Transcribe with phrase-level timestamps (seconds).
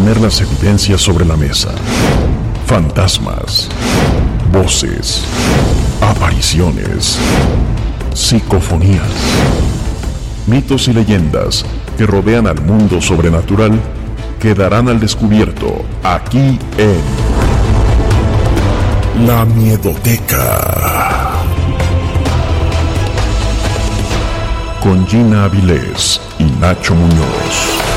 [0.00, 1.70] las evidencias sobre la mesa.
[2.66, 3.68] Fantasmas,
[4.52, 5.22] voces,
[6.00, 7.18] apariciones,
[8.14, 9.10] psicofonías,
[10.46, 11.64] mitos y leyendas
[11.96, 13.78] que rodean al mundo sobrenatural
[14.40, 17.00] quedarán al descubierto aquí en
[19.26, 21.32] La Miedoteca.
[24.82, 27.91] Con Gina Avilés y Nacho Muñoz.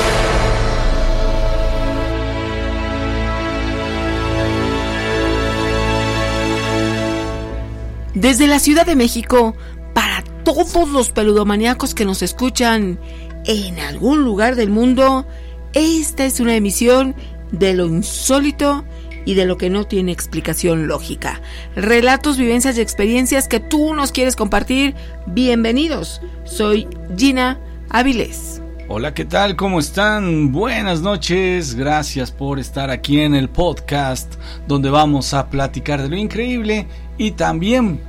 [8.16, 9.58] Desde la Ciudad de México,
[9.94, 12.98] para todos los peludomaníacos que nos escuchan
[13.46, 15.28] en algún lugar del mundo,
[15.74, 17.14] esta es una emisión
[17.52, 18.86] de lo insólito
[19.26, 21.42] y de lo que no tiene explicación lógica.
[21.76, 24.96] Relatos, vivencias y experiencias que tú nos quieres compartir.
[25.28, 26.22] Bienvenidos.
[26.46, 26.88] Soy
[27.18, 27.60] Gina
[27.90, 28.62] Avilés.
[28.88, 29.56] Hola, ¿qué tal?
[29.56, 30.52] ¿Cómo están?
[30.52, 31.74] Buenas noches.
[31.74, 34.36] Gracias por estar aquí en el podcast
[34.68, 36.86] donde vamos a platicar de lo increíble
[37.18, 38.00] y también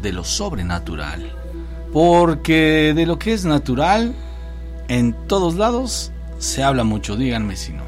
[0.00, 1.32] de lo sobrenatural.
[1.92, 4.14] Porque de lo que es natural,
[4.86, 7.82] en todos lados se habla mucho, díganme si no.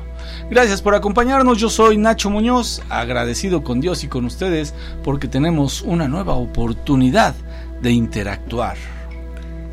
[0.51, 4.75] Gracias por acompañarnos, yo soy Nacho Muñoz, agradecido con Dios y con ustedes
[5.05, 7.37] porque tenemos una nueva oportunidad
[7.83, 8.77] de interactuar.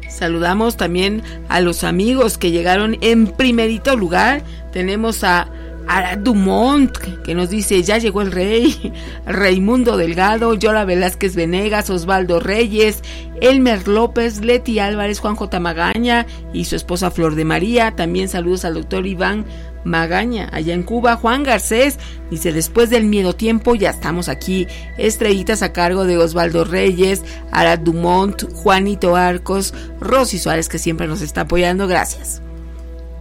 [0.10, 4.44] Saludamos también a los amigos que llegaron en primerito lugar.
[4.72, 5.50] Tenemos a
[5.92, 8.94] a Dumont, que nos dice, ya llegó el rey,
[9.26, 13.02] Raimundo Delgado, Yola Velázquez Venegas, Osvaldo Reyes,
[13.42, 15.60] Elmer López, Leti Álvarez, Juan J.
[15.60, 17.96] Magaña y su esposa Flor de María.
[17.96, 19.46] También saludos al doctor Iván
[19.84, 21.16] Magaña, allá en Cuba.
[21.16, 21.98] Juan Garcés
[22.30, 24.68] dice, después del miedo tiempo ya estamos aquí.
[24.98, 31.22] Estrellitas a cargo de Osvaldo Reyes, Arad Dumont, Juanito Arcos, Rosy Suárez, que siempre nos
[31.22, 31.88] está apoyando.
[31.88, 32.42] Gracias.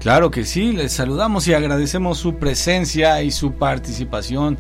[0.01, 4.57] Claro que sí, les saludamos y agradecemos su presencia y su participación.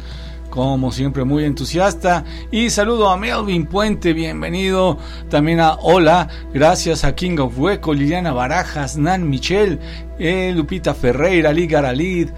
[0.58, 2.24] Como siempre, muy entusiasta.
[2.50, 4.98] Y saludo a Melvin Puente, bienvenido.
[5.30, 9.78] También a Hola, gracias a King of Hueco, Liliana Barajas, Nan Michel,
[10.18, 12.30] eh, Lupita Ferreira, Liga Garalid.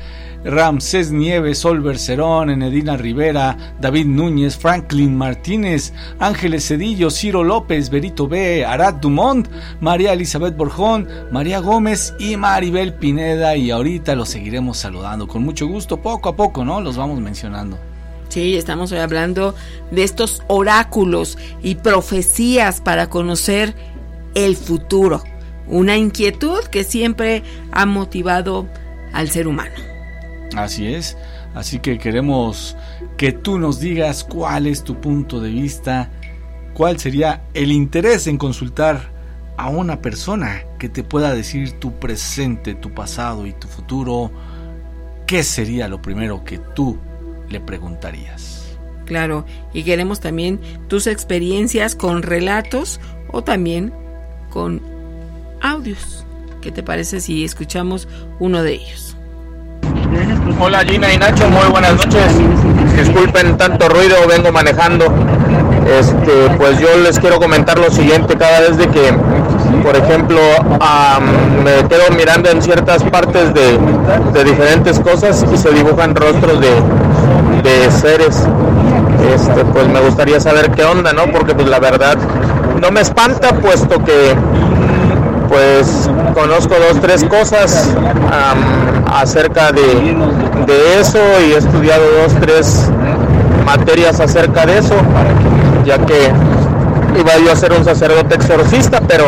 [0.45, 8.29] Ramsés Nieves, Sol Bercerón, Enedina Rivera, David Núñez, Franklin Martínez, Ángeles Cedillo, Ciro López, Berito
[8.29, 9.49] B, Arad Dumont,
[9.81, 13.57] María Elizabeth Borjón, María Gómez y Maribel Pineda.
[13.57, 16.83] Y ahorita los seguiremos saludando con mucho gusto, poco a poco, ¿no?
[16.83, 17.90] Los vamos mencionando.
[18.31, 19.57] Sí, estamos hablando
[19.91, 23.75] de estos oráculos y profecías para conocer
[24.37, 25.25] el futuro.
[25.67, 27.43] Una inquietud que siempre
[27.73, 28.69] ha motivado
[29.13, 29.75] al ser humano.
[30.55, 31.17] Así es.
[31.57, 32.77] Así que queremos
[33.17, 36.09] que tú nos digas cuál es tu punto de vista,
[36.73, 39.11] cuál sería el interés en consultar
[39.57, 44.31] a una persona que te pueda decir tu presente, tu pasado y tu futuro.
[45.27, 46.97] ¿Qué sería lo primero que tú
[47.51, 48.79] le preguntarías?
[49.05, 53.01] Claro, y queremos también tus experiencias con relatos
[53.33, 53.93] o también
[54.51, 54.81] con
[55.61, 56.25] audios.
[56.61, 58.07] ¿Qué te parece si escuchamos
[58.39, 59.17] uno de ellos?
[60.61, 62.35] Hola Gina y Nacho, muy buenas noches.
[62.97, 65.07] Disculpen tanto ruido, vengo manejando.
[65.99, 69.13] Este, pues yo les quiero comentar lo siguiente, cada vez de que,
[69.83, 70.39] por ejemplo,
[71.65, 76.71] me quedo mirando en ciertas partes de, diferentes cosas y se dibujan rostros de,
[77.63, 78.47] de seres,
[79.35, 81.27] este, pues me gustaría saber qué onda, ¿no?
[81.33, 82.17] Porque pues la verdad
[82.81, 84.35] no me espanta puesto que
[85.49, 87.91] pues conozco dos, tres cosas
[89.13, 89.83] acerca de,
[90.67, 92.89] de, eso y he estudiado dos, tres
[93.67, 94.95] materias acerca de eso,
[95.85, 96.31] ya que
[97.19, 99.25] iba yo a ser un sacerdote exorcista, pero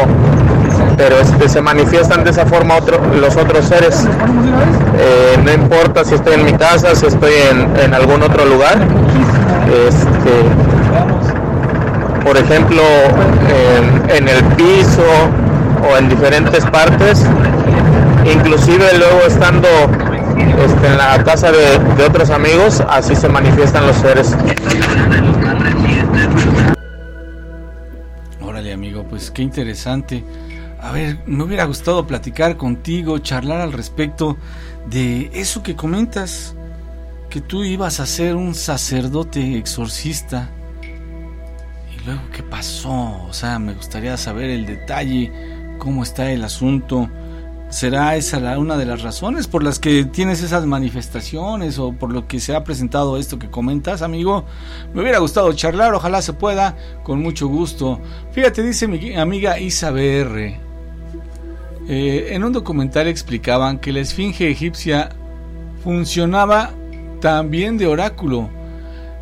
[0.96, 4.06] pero este, se manifiestan de esa forma otro, los otros seres.
[4.98, 8.78] Eh, no importa si estoy en mi casa, si estoy en, en algún otro lugar.
[9.88, 10.32] Este,
[12.24, 12.82] por ejemplo,
[14.08, 15.02] en, el piso,
[15.90, 17.26] o en diferentes partes,
[18.24, 19.68] inclusive luego estando
[20.64, 24.36] este, en la casa de, de otros amigos, así se manifiestan los seres.
[28.40, 30.24] Órale amigo, pues qué interesante.
[30.82, 34.36] A ver, me hubiera gustado platicar contigo, charlar al respecto
[34.90, 36.56] de eso que comentas,
[37.30, 40.50] que tú ibas a ser un sacerdote exorcista.
[40.82, 43.24] Y luego, ¿qué pasó?
[43.28, 45.32] O sea, me gustaría saber el detalle
[45.78, 47.08] cómo está el asunto.
[47.68, 52.26] ¿Será esa una de las razones por las que tienes esas manifestaciones o por lo
[52.26, 54.46] que se ha presentado esto que comentas, amigo?
[54.92, 58.00] Me hubiera gustado charlar, ojalá se pueda, con mucho gusto.
[58.32, 60.71] Fíjate, dice mi amiga Isa BR.
[61.88, 65.10] Eh, en un documental explicaban que la esfinge egipcia
[65.82, 66.70] funcionaba
[67.20, 68.50] también de oráculo.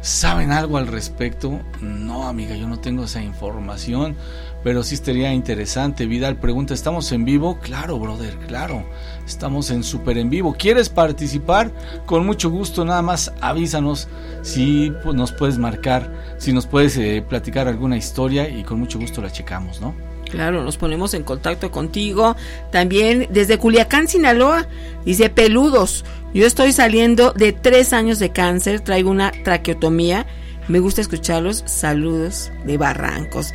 [0.03, 1.61] ¿Saben algo al respecto?
[1.81, 4.17] No, amiga, yo no tengo esa información
[4.63, 6.07] pero sí estaría interesante.
[6.07, 7.59] Vidal pregunta, ¿estamos en vivo?
[7.61, 8.85] Claro, brother, claro.
[9.27, 10.55] Estamos en súper en vivo.
[10.59, 11.71] ¿Quieres participar?
[12.07, 14.09] Con mucho gusto, nada más avísanos
[14.43, 19.23] si nos puedes marcar, si nos puedes eh, platicar alguna historia y con mucho gusto
[19.23, 19.95] la checamos, ¿no?
[20.31, 22.37] Claro, nos ponemos en contacto contigo.
[22.71, 24.67] También desde Culiacán, Sinaloa,
[25.05, 26.05] dice Peludos.
[26.33, 30.27] Yo estoy saliendo de tres años de cáncer, traigo una traqueotomía.
[30.69, 31.65] Me gusta escucharlos.
[31.67, 33.53] Saludos de Barrancos.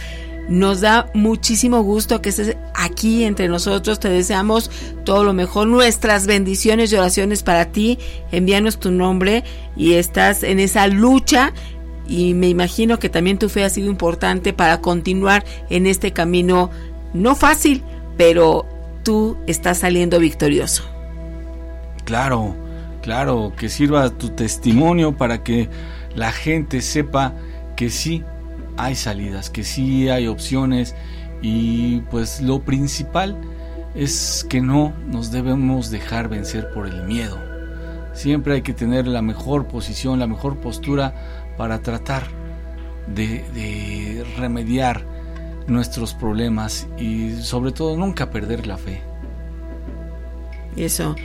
[0.49, 3.99] Nos da muchísimo gusto que estés aquí entre nosotros.
[3.99, 4.69] Te deseamos
[5.03, 5.67] todo lo mejor.
[5.67, 7.97] Nuestras bendiciones y oraciones para ti.
[8.31, 9.43] Envíanos tu nombre
[9.75, 11.53] y estás en esa lucha.
[12.07, 16.69] Y me imagino que también tu fe ha sido importante para continuar en este camino
[17.13, 17.83] no fácil,
[18.17, 18.65] pero
[19.03, 20.83] tú estás saliendo victorioso.
[22.03, 22.55] Claro,
[23.01, 25.69] claro, que sirva tu testimonio para que
[26.15, 27.33] la gente sepa
[27.75, 28.23] que sí
[28.77, 30.95] hay salidas, que sí hay opciones
[31.41, 33.39] y pues lo principal
[33.95, 37.37] es que no nos debemos dejar vencer por el miedo.
[38.13, 42.23] Siempre hay que tener la mejor posición, la mejor postura para tratar
[43.07, 45.05] de, remediar
[45.67, 49.01] nuestros problemas y sobre todo nunca perder la fe.
[50.75, 51.15] Eso.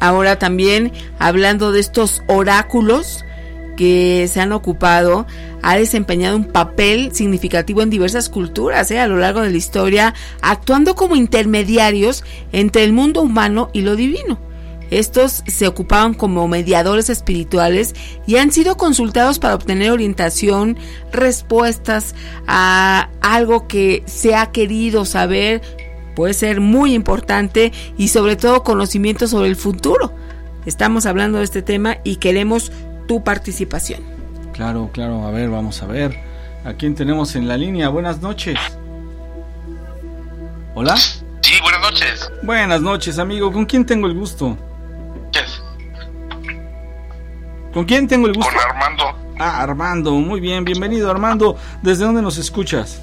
[0.00, 3.24] Ahora también hablando de estos oráculos,
[3.76, 5.26] que se han ocupado
[5.62, 8.98] ha desempeñado un papel significativo en diversas culturas ¿eh?
[8.98, 13.96] a lo largo de la historia, actuando como intermediarios entre el mundo humano y lo
[13.96, 14.51] divino.
[14.92, 17.94] Estos se ocupaban como mediadores espirituales
[18.26, 20.76] y han sido consultados para obtener orientación,
[21.10, 22.14] respuestas
[22.46, 25.62] a algo que se ha querido saber,
[26.14, 30.12] puede ser muy importante y sobre todo conocimiento sobre el futuro.
[30.66, 32.70] Estamos hablando de este tema y queremos
[33.08, 34.02] tu participación.
[34.52, 36.20] Claro, claro, a ver, vamos a ver.
[36.66, 37.88] ¿A quién tenemos en la línea?
[37.88, 38.58] Buenas noches.
[40.74, 40.98] ¿Hola?
[40.98, 42.30] Sí, buenas noches.
[42.42, 43.50] Buenas noches, amigo.
[43.50, 44.58] ¿Con quién tengo el gusto?
[47.72, 48.52] ¿Con quién tengo el gusto?
[48.52, 49.04] Con Armando.
[49.38, 51.56] Ah, Armando, muy bien, bienvenido Armando.
[51.82, 53.00] ¿Desde dónde nos escuchas?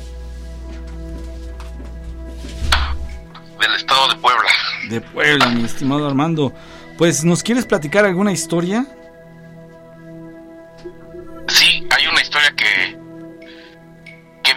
[3.59, 4.49] Del estado de Puebla.
[4.89, 6.53] De Puebla, mi estimado Armando.
[6.97, 8.85] Pues, ¿nos quieres platicar alguna historia?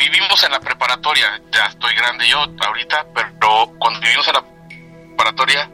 [0.02, 4.44] vivimos en la preparatoria, ya estoy grande yo ahorita, pero cuando vivimos en la
[5.08, 5.70] preparatoria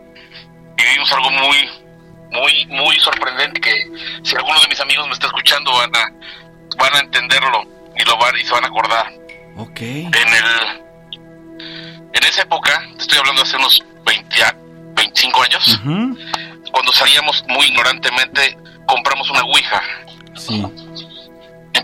[0.77, 1.57] vivimos algo muy,
[2.31, 3.73] muy, muy sorprendente que
[4.23, 6.13] si algunos de mis amigos me está escuchando van a,
[6.79, 7.67] van a entenderlo
[7.97, 9.13] y lo van y se van a acordar.
[9.57, 9.81] Ok.
[9.81, 11.21] En el,
[12.13, 14.37] en esa época, estoy hablando hace unos 20,
[14.95, 15.81] 25 años,
[16.73, 18.57] cuando salíamos muy ignorantemente,
[18.87, 19.83] compramos una ouija.
[20.37, 20.65] Sí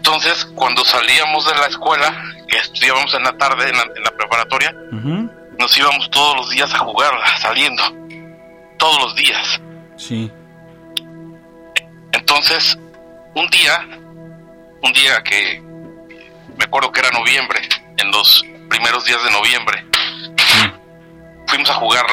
[0.05, 2.15] entonces, cuando salíamos de la escuela,
[2.47, 4.75] que estudiábamos en la tarde en la, preparatoria,
[5.59, 7.83] nos íbamos todos los días a jugar, saliendo.
[8.77, 9.61] Todos los días.
[9.97, 10.31] Sí.
[12.13, 12.79] Entonces,
[13.35, 13.87] un día,
[14.83, 15.61] un día que
[16.57, 17.61] me acuerdo que era noviembre,
[17.97, 19.85] en los primeros días de noviembre,
[21.47, 22.05] fuimos a jugar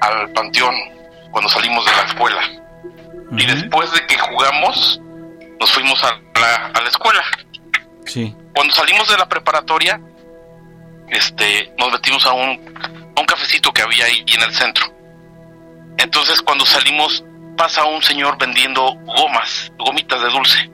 [0.00, 0.74] al panteón
[1.30, 2.42] cuando salimos de la escuela.
[3.36, 5.00] Y después de que jugamos,
[5.58, 7.22] nos fuimos a la, a la escuela.
[8.06, 8.34] Sí.
[8.54, 10.00] Cuando salimos de la preparatoria,
[11.08, 12.76] este, nos metimos a un,
[13.16, 14.86] a un cafecito que había ahí en el centro.
[16.04, 17.24] Entonces cuando salimos
[17.56, 20.70] pasa un señor vendiendo gomas, gomitas de dulce.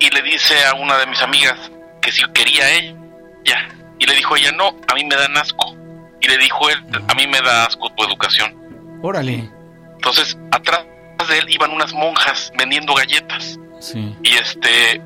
[0.00, 1.58] Y le dice a una de mis amigas
[2.00, 3.68] que si quería ella.
[3.98, 5.74] Y le dijo ella, no, a mí me dan asco.
[6.20, 6.76] Y le dijo él,
[7.08, 8.54] a mí me da asco tu educación.
[9.02, 9.48] Órale.
[9.94, 10.84] Entonces, atrás
[11.28, 13.58] de él iban unas monjas vendiendo galletas.
[13.80, 14.14] Sí.
[14.22, 15.00] Y este,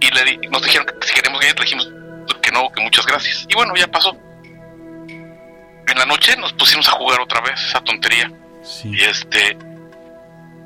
[0.00, 1.88] y le, di- nos dijeron que si queremos galletas, le dijimos
[2.42, 3.44] que no, que muchas gracias.
[3.48, 4.16] Y bueno, ya pasó.
[5.90, 8.30] En la noche nos pusimos a jugar otra vez esa tontería.
[8.62, 8.90] Sí.
[8.92, 9.56] Y este,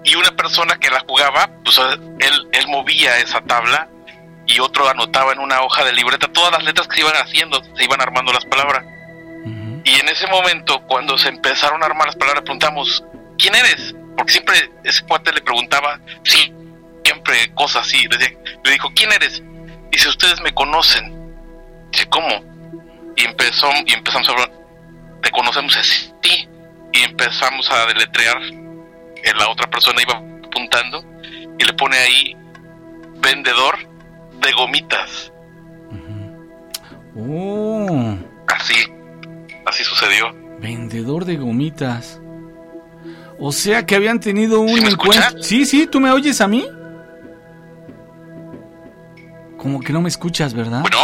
[0.05, 3.89] y una persona que la jugaba, pues él, él movía esa tabla
[4.47, 7.63] y otro anotaba en una hoja de libreta todas las letras que se iban haciendo,
[7.77, 8.85] se iban armando las palabras.
[9.45, 9.83] Ujú.
[9.85, 13.03] Y en ese momento, cuando se empezaron a armar las palabras, preguntamos,
[13.39, 13.95] ¿quién eres?
[14.17, 16.53] Porque siempre ese cuate le preguntaba, sí,
[17.05, 18.07] siempre cosas así.
[18.09, 19.43] Le, le dijo, ¿quién eres?
[19.91, 21.13] Dice, ustedes me conocen.
[21.91, 22.45] Dice, ¿cómo?
[23.17, 24.51] Y, empezó, y empezamos a hablar,
[25.25, 25.75] ¿te conocemos?
[25.77, 26.49] Dice, sí.
[26.93, 28.37] Y empezamos a deletrear.
[28.43, 30.15] Eh, La otra persona iba
[30.47, 31.03] apuntando
[31.59, 32.37] y le pone ahí,
[33.21, 33.75] vendedor
[34.41, 35.33] de gomitas.
[37.17, 38.17] Oh,
[38.49, 38.75] Así,
[39.67, 40.35] así sucedió.
[40.61, 42.21] vendedor de gomitas.
[43.39, 45.43] O sea que habían tenido un ¿Sí me encuentro.
[45.43, 46.67] Sí, sí, ¿tú me oyes a mí?
[49.59, 50.81] Como que no me escuchas, ¿verdad?
[50.83, 50.99] Bueno,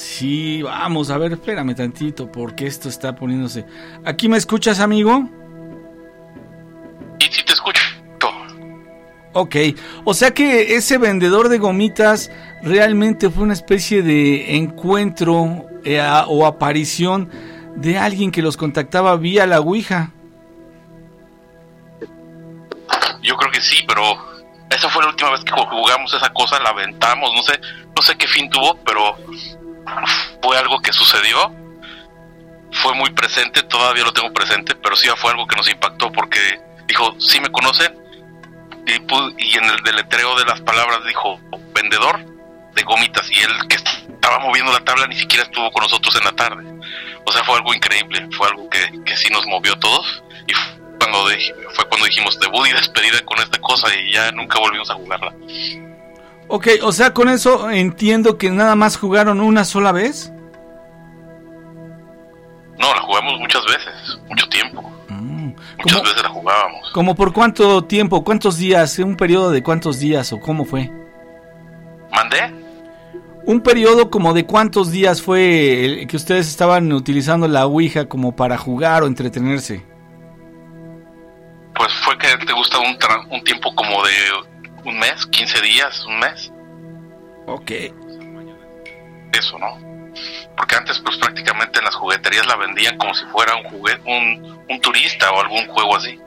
[0.00, 3.66] Sí, vamos, a ver, espérame tantito, porque esto está poniéndose.
[4.02, 5.28] ¿Aquí me escuchas, amigo?
[7.18, 7.82] y si te escucho.
[9.34, 9.56] Ok,
[10.04, 16.46] o sea que ese vendedor de gomitas realmente fue una especie de encuentro eh, o
[16.46, 17.30] aparición
[17.76, 20.12] de alguien que los contactaba vía la Ouija.
[23.22, 24.02] Yo creo que sí, pero
[24.70, 27.60] esa fue la última vez que jugamos esa cosa, la aventamos, no sé,
[27.94, 29.14] no sé qué fin tuvo, pero
[30.42, 31.54] fue algo que sucedió.
[32.72, 36.38] Fue muy presente, todavía lo tengo presente, pero sí fue algo que nos impactó porque
[36.86, 38.00] dijo, sí me conocen,
[38.86, 41.40] y, en el deletreo de las palabras dijo,
[41.74, 42.18] vendedor
[42.74, 46.24] de gomitas, y él que estaba moviendo la tabla ni siquiera estuvo con nosotros en
[46.24, 46.64] la tarde.
[47.24, 50.52] O sea, fue algo increíble, fue algo que, sí nos movió a todos, y
[50.98, 51.28] cuando,
[51.74, 55.34] fue cuando dijimos debut y despedida con esta cosa, y ya nunca volvimos a jugarla.
[56.52, 60.32] Ok, o sea, con eso entiendo que nada más jugaron una sola vez.
[62.76, 64.82] No, la jugamos muchas veces, mucho tiempo.
[65.08, 66.90] Mm, Muchas ¿Cómo, veces la jugábamos.
[66.92, 68.24] ¿Como por cuánto tiempo?
[68.24, 68.98] ¿Cuántos días?
[68.98, 70.90] ¿Un periodo de cuántos días o cómo fue?
[72.10, 72.52] ¿Mandé?
[73.46, 78.34] ¿Un periodo como de cuántos días fue el que ustedes estaban utilizando la Ouija como
[78.34, 79.86] para jugar o entretenerse?
[81.76, 84.49] Pues fue que te gusta un tiempo como de
[84.84, 86.52] un mes, 15 días, un mes,
[87.46, 87.70] Ok.
[89.32, 89.78] eso, ¿no?
[90.56, 94.58] Porque antes pues prácticamente en las jugueterías la vendían como si fuera un juguete, un,
[94.68, 96.18] un turista o algún juego así.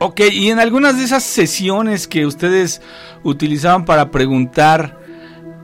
[0.00, 2.80] Ok, y en algunas de esas sesiones que ustedes
[3.24, 4.96] utilizaban para preguntar,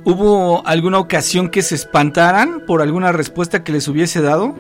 [0.05, 4.55] ¿hubo alguna ocasión que se espantaran por alguna respuesta que les hubiese dado?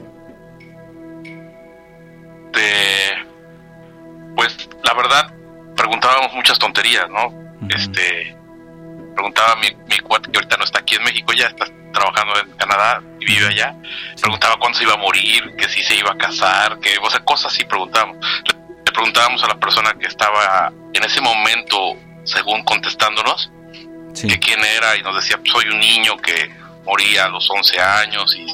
[2.52, 2.93] de
[6.34, 7.32] muchas tonterías no
[7.70, 8.36] este
[9.14, 12.50] preguntaba mi, mi cuate que ahorita no está aquí en México ya está trabajando en
[12.56, 13.72] Canadá y vive allá.
[14.20, 17.20] Preguntaba cuándo se iba a morir que si se iba a casar que o sea
[17.20, 18.16] cosas así preguntábamos.
[18.44, 23.50] Le, preguntábamos a la persona que estaba en ese momento según contestándonos
[24.14, 24.28] Sí.
[24.28, 26.48] que quién era y nos decía "Pues, soy un niño que
[26.84, 28.46] moría a los 11 años y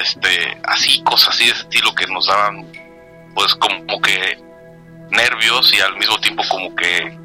[0.00, 2.66] este así cosas así de ese estilo que nos daban
[3.34, 4.38] pues como que
[5.10, 7.18] nervios y al mismo tiempo como que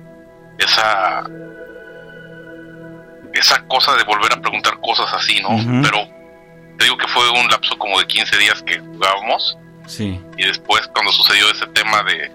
[0.59, 1.23] esa
[3.33, 5.49] esa cosa de volver a preguntar cosas así, ¿no?
[5.81, 6.07] Pero
[6.77, 10.19] te digo que fue un lapso como de 15 días que jugábamos Sí.
[10.37, 12.31] y después cuando sucedió ese tema de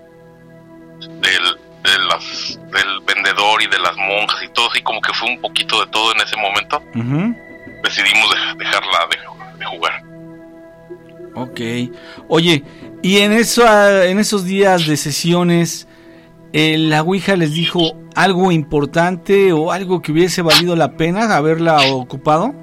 [1.20, 5.28] del de las del vendedor y de las monjas y todo así como que fue
[5.30, 6.82] un poquito de todo en ese momento
[7.84, 10.02] decidimos de- dejarla de, de jugar
[11.34, 11.60] Ok.
[12.28, 12.64] Oye,
[13.02, 13.64] y en, eso,
[14.02, 15.86] en esos días de sesiones,
[16.52, 21.78] eh, ¿la Ouija les dijo algo importante o algo que hubiese valido la pena haberla
[21.92, 22.54] ocupado?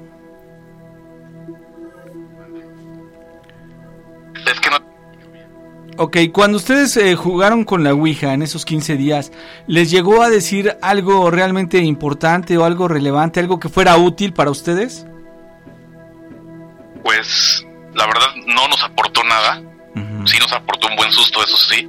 [4.46, 4.76] es que no
[5.98, 9.32] Ok, cuando ustedes eh, jugaron con la Ouija en esos 15 días,
[9.66, 14.50] ¿les llegó a decir algo realmente importante o algo relevante, algo que fuera útil para
[14.50, 15.06] ustedes?
[17.06, 17.64] pues
[17.94, 19.62] la verdad no nos aportó nada.
[20.26, 21.88] Sí nos aportó un buen susto, eso sí,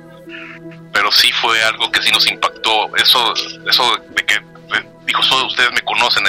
[0.93, 3.33] pero sí fue algo que sí nos impactó, eso,
[3.69, 6.23] eso de que de- dijo, "So- ustedes me conocen,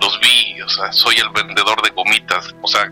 [0.00, 2.82] los vi, o sea, soy el vendedor de gomitas, o sea,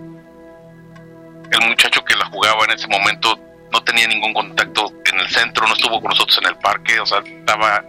[1.50, 3.38] el muchacho que la jugaba en ese momento
[3.70, 7.06] no tenía ningún contacto en el centro, no estuvo con nosotros en el parque, o
[7.06, 7.82] sea, estaba,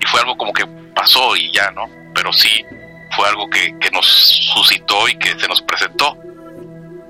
[0.00, 1.88] y fue algo como que pasó y ya, ¿no?
[2.14, 2.64] Pero sí,
[3.16, 6.16] fue algo que, que nos suscitó y que se nos presentó.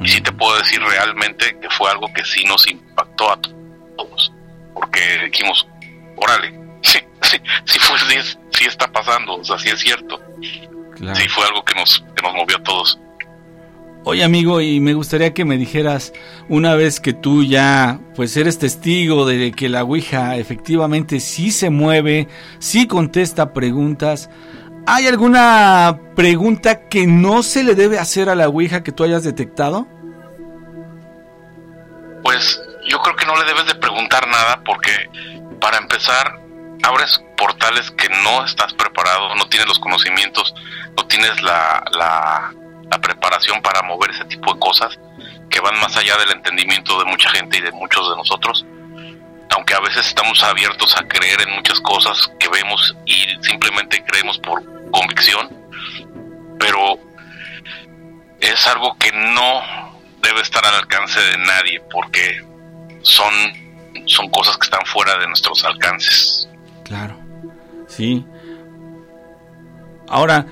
[0.00, 4.32] Y sí te puedo decir realmente que fue algo que sí nos impactó a todos,
[4.74, 5.66] porque dijimos,
[6.16, 10.20] órale, sí, sí, sí, fue, sí, sí está pasando, o sea, sí es cierto.
[11.14, 12.98] Sí, fue algo que nos, que nos movió a todos.
[14.02, 16.14] Oye amigo, y me gustaría que me dijeras,
[16.48, 21.68] una vez que tú ya pues eres testigo de que la Ouija efectivamente sí se
[21.68, 22.26] mueve,
[22.60, 24.30] sí contesta preguntas,
[24.86, 29.24] ¿hay alguna pregunta que no se le debe hacer a la Ouija que tú hayas
[29.24, 29.86] detectado?
[32.22, 34.92] Pues yo creo que no le debes de preguntar nada porque
[35.60, 36.40] para empezar
[36.82, 40.54] abres portales que no estás preparado, no tienes los conocimientos,
[40.96, 42.52] no tienes la, la,
[43.00, 44.98] preparación para mover ese tipo de cosas
[45.48, 48.66] que van más allá del entendimiento de mucha gente y de muchos de nosotros.
[49.50, 54.38] Aunque a veces estamos abiertos a creer en muchas cosas que vemos y simplemente creemos
[54.38, 55.48] por convicción,
[56.58, 56.98] pero
[58.40, 59.90] es algo que no
[60.22, 62.44] debe estar al alcance de nadie porque
[63.02, 63.32] son,
[64.06, 66.48] son cosas que están fuera de nuestros alcances.
[66.84, 67.16] Claro,
[67.88, 68.24] sí.
[70.08, 70.46] Ahora,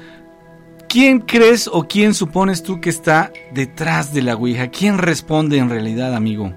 [0.88, 4.68] ¿quién crees o quién supones tú que está detrás de la Ouija?
[4.68, 6.54] ¿Quién responde en realidad, amigo?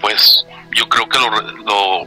[0.00, 0.44] Pues
[0.76, 2.06] yo creo que lo,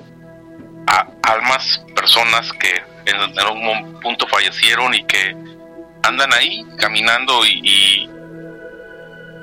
[1.23, 5.35] almas, personas que en, algún punto fallecieron y que
[6.03, 8.09] andan ahí caminando y,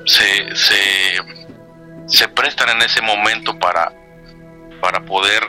[0.06, 1.22] se, se,
[2.06, 3.92] se prestan en ese momento para,
[4.80, 5.42] para poder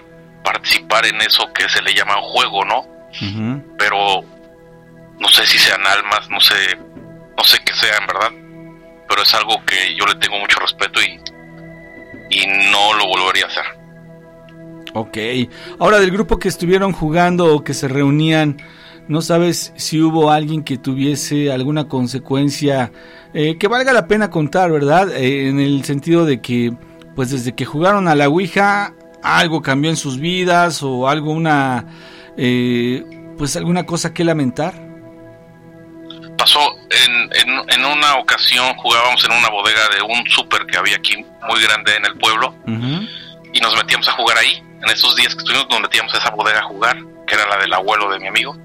[0.44, 2.86] participar en eso que se le llama juego, ¿no?
[3.78, 4.24] Pero
[5.20, 6.78] no sé si sean almas, no sé,
[7.38, 8.32] no sé qué sean, ¿verdad?
[9.08, 11.20] Pero es algo que yo le tengo mucho respeto y,
[12.32, 13.82] y no lo volvería a hacer.
[14.94, 15.18] Ok.
[15.80, 18.58] Ahora, del grupo que estuvieron jugando o que se reunían,
[19.08, 22.92] ¿no sabes si hubo alguien que tuviese alguna consecuencia
[23.34, 25.10] eh, que valga la pena contar, verdad?
[25.16, 26.74] Eh, en el sentido de que,
[27.16, 31.86] pues desde que jugaron a la Ouija, algo cambió en sus vidas o algo, una,
[32.38, 33.04] eh,
[33.38, 34.90] pues alguna cosa que lamentar?
[36.38, 36.60] Pasó
[36.92, 37.30] en,
[37.70, 41.96] en, una ocasión, jugábamos en una bodega de un súper que había aquí muy grande
[41.96, 42.54] en el pueblo
[43.54, 44.64] y nos metíamos a jugar ahí.
[44.82, 47.58] En esos días que estuvimos nos metíamos a esa bodega a jugar, que era la
[47.58, 48.58] del abuelo de mi amigo.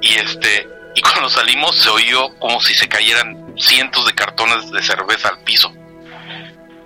[0.00, 4.82] Y este y cuando salimos se oyó como si se cayeran cientos de cartones de
[4.82, 5.72] cerveza al piso.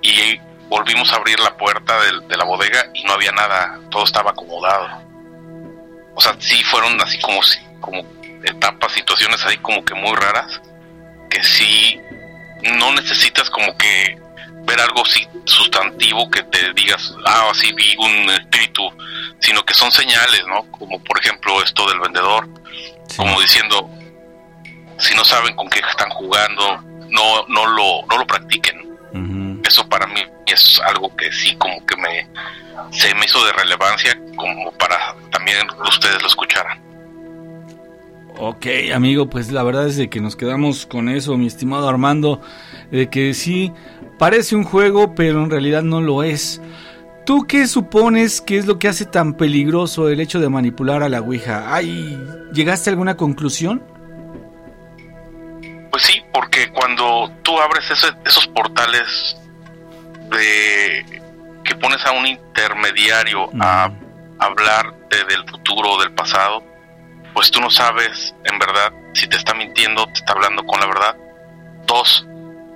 [0.02, 1.98] Y volvimos a abrir la puerta
[2.28, 4.88] de, la bodega y no había nada, todo estaba acomodado.
[6.14, 7.40] O sea, sí fueron así como,
[7.80, 8.02] como
[8.44, 10.60] etapas, situaciones ahí como que muy raras,
[11.28, 12.00] que sí
[12.62, 14.18] no necesitas como que
[14.64, 15.02] ver algo
[15.44, 18.82] sustantivo que te digas, ah, así vi un espíritu,
[19.40, 20.70] sino que son señales, ¿no?
[20.70, 22.48] Como por ejemplo esto del vendedor,
[23.16, 23.90] como diciendo,
[24.98, 28.90] si no saben con qué están jugando, no, no, lo, no lo practiquen.
[29.64, 32.26] Eso para mí es algo que sí como que me
[32.92, 36.80] se me hizo de relevancia como para también ustedes lo escucharan.
[38.42, 42.40] Ok, amigo, pues la verdad es de que nos quedamos con eso, mi estimado Armando,
[42.90, 43.70] de que sí
[44.18, 46.62] parece un juego, pero en realidad no lo es.
[47.26, 51.10] ¿Tú qué supones que es lo que hace tan peligroso el hecho de manipular a
[51.10, 51.74] la Ouija?
[51.74, 52.18] ¿Ay,
[52.54, 53.82] ¿Llegaste a alguna conclusión?
[55.90, 57.90] Pues sí, porque cuando tú abres
[58.24, 59.36] esos portales
[60.30, 61.04] de
[61.62, 63.92] que pones a un intermediario a
[64.38, 66.69] hablar del futuro o del pasado,
[67.32, 70.86] pues tú no sabes en verdad si te está mintiendo, te está hablando con la
[70.86, 71.16] verdad.
[71.86, 72.26] Dos,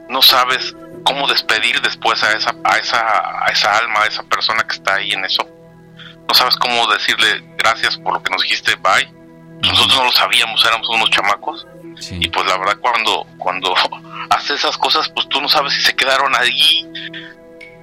[0.08, 4.62] no sabes cómo despedir después a esa, a esa, a esa alma, a esa persona
[4.64, 5.46] que está ahí en eso.
[6.26, 9.12] No sabes cómo decirle gracias por lo que nos dijiste, bye.
[9.62, 11.66] Nosotros no lo sabíamos, éramos unos chamacos.
[12.10, 13.74] Y pues la verdad cuando, cuando
[14.30, 16.90] haces esas cosas, pues tú no sabes si se quedaron ahí,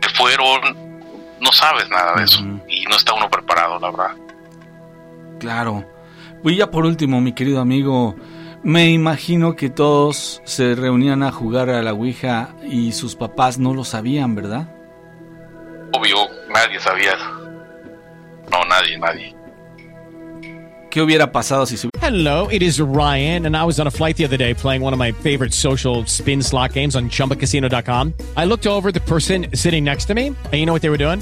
[0.02, 0.62] que fueron,
[1.40, 4.16] no sabes nada de eso y no está uno preparado, la verdad.
[5.40, 5.91] Claro.
[6.44, 8.16] Y ya por último, mi querido amigo,
[8.64, 13.74] me imagino que todos se reunían a jugar a la Ouija y sus papás no
[13.74, 14.68] lo sabían, ¿verdad?
[15.94, 16.18] Obvio,
[16.54, 17.16] nadie sabía.
[18.52, 19.36] No, nadie, nadie.
[20.90, 24.18] ¿Qué hubiera pasado si se Hello, it is Ryan, and I was on a flight
[24.18, 28.14] the other day playing one of my favorite social spin slot games on chumbacasino.com.
[28.36, 30.98] I looked over the person sitting next to me, and you know what they were
[30.98, 31.22] doing?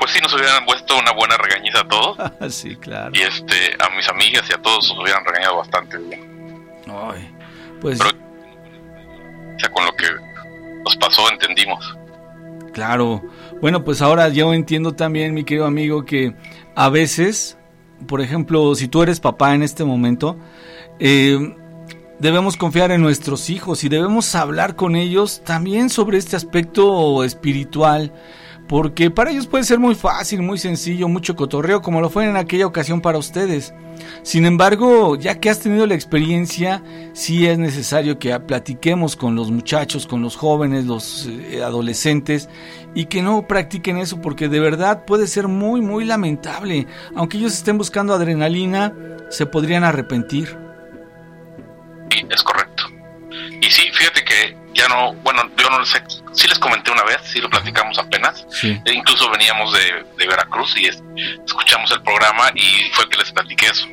[0.00, 2.16] Pues sí, nos hubieran puesto una buena regañiza a todos.
[2.54, 3.12] sí, claro.
[3.14, 6.66] Y este, a mis amigas y a todos nos hubieran regañado bastante bien.
[6.86, 7.30] Ay,
[7.82, 7.98] pues.
[7.98, 10.06] Pero, o sea, con lo que
[10.84, 11.96] nos pasó, entendimos.
[12.72, 13.22] Claro.
[13.60, 16.34] Bueno, pues ahora yo entiendo también, mi querido amigo, que
[16.74, 17.58] a veces,
[18.08, 20.38] por ejemplo, si tú eres papá en este momento,
[20.98, 21.56] eh,
[22.18, 28.14] debemos confiar en nuestros hijos y debemos hablar con ellos también sobre este aspecto espiritual.
[28.70, 32.36] Porque para ellos puede ser muy fácil, muy sencillo, mucho cotorreo, como lo fue en
[32.36, 33.74] aquella ocasión para ustedes.
[34.22, 36.80] Sin embargo, ya que has tenido la experiencia,
[37.12, 42.48] sí es necesario que platiquemos con los muchachos, con los jóvenes, los eh, adolescentes,
[42.94, 46.86] y que no practiquen eso, porque de verdad puede ser muy, muy lamentable.
[47.16, 48.94] Aunque ellos estén buscando adrenalina,
[49.30, 50.56] se podrían arrepentir.
[52.08, 52.69] Sí, es correcto.
[54.80, 58.46] Ya no, bueno, yo no sé, sí les comenté una vez, sí lo platicamos apenas,
[58.50, 58.80] Sí.
[58.84, 61.02] e incluso veníamos de, de Veracruz y es-
[61.44, 63.86] escuchamos el programa y fue que les platiqué eso.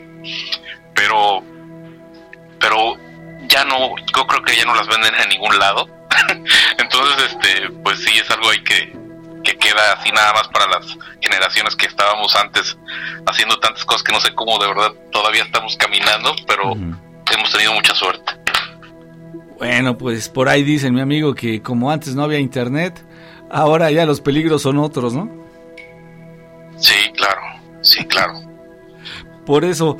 [0.95, 1.43] Pero,
[2.59, 2.95] pero
[3.47, 5.87] ya no, yo creo que ya no las venden en ningún lado.
[6.77, 8.95] Entonces, este, pues sí es algo ahí que,
[9.43, 10.85] que queda así nada más para las
[11.21, 12.77] generaciones que estábamos antes
[13.25, 17.73] haciendo tantas cosas que no sé cómo de verdad todavía estamos caminando, pero hemos tenido
[17.73, 18.33] mucha suerte.
[19.57, 23.03] Bueno, pues por ahí dicen mi amigo que como antes no había internet,
[23.49, 25.29] ahora ya los peligros son otros, ¿no?
[26.77, 27.41] Sí, claro,
[27.81, 28.33] sí, claro.
[29.45, 29.97] Por eso,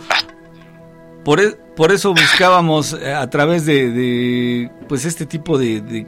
[1.24, 6.08] por, e- por eso buscábamos eh, a través de, de, pues este tipo de, de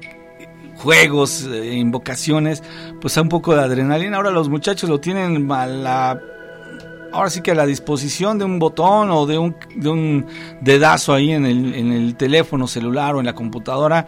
[0.78, 2.62] juegos, eh, invocaciones,
[3.02, 4.18] pues un poco de adrenalina.
[4.18, 6.22] Ahora los muchachos lo tienen a la,
[7.14, 10.26] ahora sí que a la disposición de un botón o de un, de un
[10.62, 14.06] dedazo ahí en el, en el teléfono celular o en la computadora.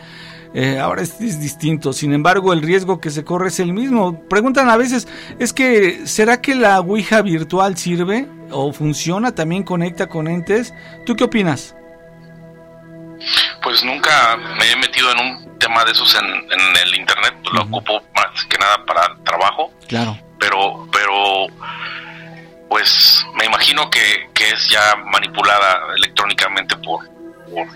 [0.54, 4.20] Eh, ahora es, es distinto, sin embargo el riesgo que se corre es el mismo.
[4.28, 5.08] Preguntan a veces,
[5.40, 9.34] es que ¿será que la Ouija virtual sirve o funciona?
[9.34, 10.74] ¿También conecta con entes?
[11.06, 11.74] ¿Tú qué opinas?
[13.64, 17.62] Pues nunca me he metido en un tema de esos en, en el internet, lo
[17.62, 20.18] ocupo más que nada para el trabajo, Claro.
[20.40, 21.46] pero, pero,
[22.72, 27.06] pues me imagino que, que es ya manipulada electrónicamente por,
[27.50, 27.68] por,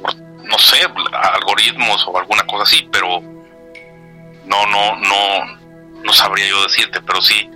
[0.00, 0.78] por, no sé,
[1.34, 3.20] algoritmos o alguna cosa así, pero
[4.46, 5.56] no, no, no,
[6.02, 7.50] no sabría yo decirte, pero sí,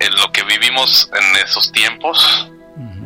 [0.00, 2.50] en lo que vivimos en esos tiempos,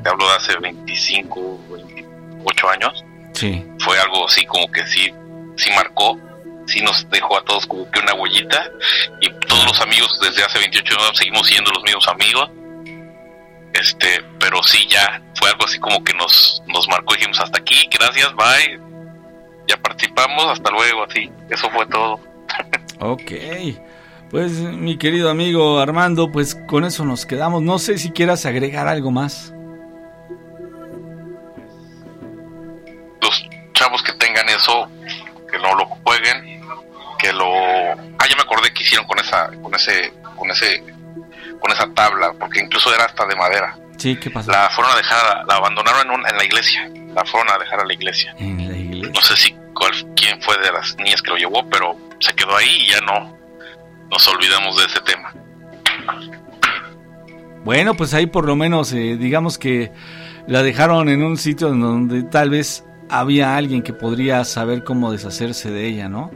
[0.04, 3.66] te hablo de hace 25, 28 años, Sí.
[3.80, 5.12] fue algo así como que sí,
[5.56, 6.20] sí marcó,
[6.68, 8.70] sí nos dejó a todos como que una huellita
[9.20, 12.50] y todos los amigos desde hace 28 años seguimos siendo los mismos amigos.
[13.72, 17.58] Este, pero sí ya fue algo así como que nos, nos marcó y dijimos hasta
[17.58, 18.80] aquí, gracias, bye.
[19.66, 21.30] Ya participamos, hasta luego, así.
[21.50, 22.20] Eso fue todo.
[23.00, 23.32] Ok.
[24.30, 27.62] Pues mi querido amigo Armando, pues con eso nos quedamos.
[27.62, 29.54] No sé si quieras agregar algo más.
[33.22, 34.90] Los chavos que tengan eso,
[35.50, 36.47] que no lo jueguen,
[37.18, 40.82] que lo ah ya me acordé que hicieron con esa con ese con ese
[41.60, 44.50] con esa tabla porque incluso era hasta de madera Sí, ¿qué pasó?
[44.52, 47.80] la fueron a dejar la abandonaron en, un- en la iglesia la fueron a dejar
[47.80, 49.12] a la iglesia En la iglesia.
[49.14, 52.56] no sé si cuál quién fue de las niñas que lo llevó pero se quedó
[52.56, 53.36] ahí y ya no
[54.10, 55.32] nos olvidamos de ese tema
[57.64, 59.92] Bueno, pues ahí por lo menos eh, digamos que
[60.46, 65.70] la dejaron en un sitio donde tal vez había alguien que podría saber cómo deshacerse
[65.70, 66.30] de ella, ¿no?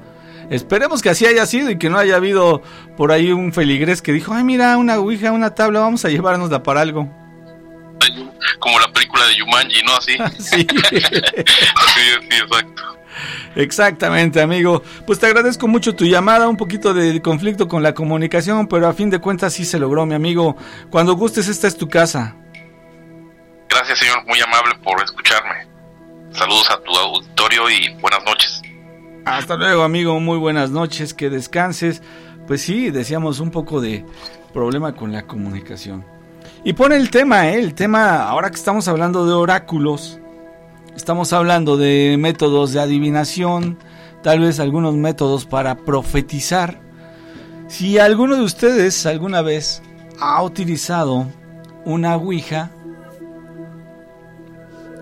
[0.50, 2.62] Esperemos que así haya sido y que no haya habido
[2.96, 6.62] por ahí un feligrés que dijo, ay mira, una ouija, una tabla, vamos a llevárnosla
[6.62, 7.08] para algo.
[8.58, 10.66] como la película de Yumanji no así sí sí,
[12.30, 12.92] sí exacto
[13.54, 14.82] Exactamente, amigo.
[15.06, 18.94] Pues te agradezco mucho tu llamada, un poquito de conflicto con la comunicación, pero a
[18.94, 20.56] fin de cuentas sí se logró, mi amigo.
[20.90, 22.34] Cuando gustes, esta es tu casa.
[23.68, 25.66] Gracias, señor, muy amable por escucharme.
[26.32, 28.62] Saludos a tu auditorio y buenas noches.
[29.24, 30.18] Hasta luego, amigo.
[30.20, 31.14] Muy buenas noches.
[31.14, 32.02] Que descanses.
[32.46, 34.04] Pues sí, decíamos un poco de
[34.52, 36.04] problema con la comunicación.
[36.64, 37.58] Y pone el tema, ¿eh?
[37.58, 40.20] el tema, ahora que estamos hablando de oráculos,
[40.94, 43.78] estamos hablando de métodos de adivinación,
[44.22, 46.80] tal vez algunos métodos para profetizar.
[47.68, 49.82] Si alguno de ustedes alguna vez
[50.20, 51.26] ha utilizado
[51.84, 52.70] una Ouija,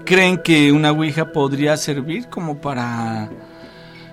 [0.06, 3.28] ¿creen que una Ouija podría servir como para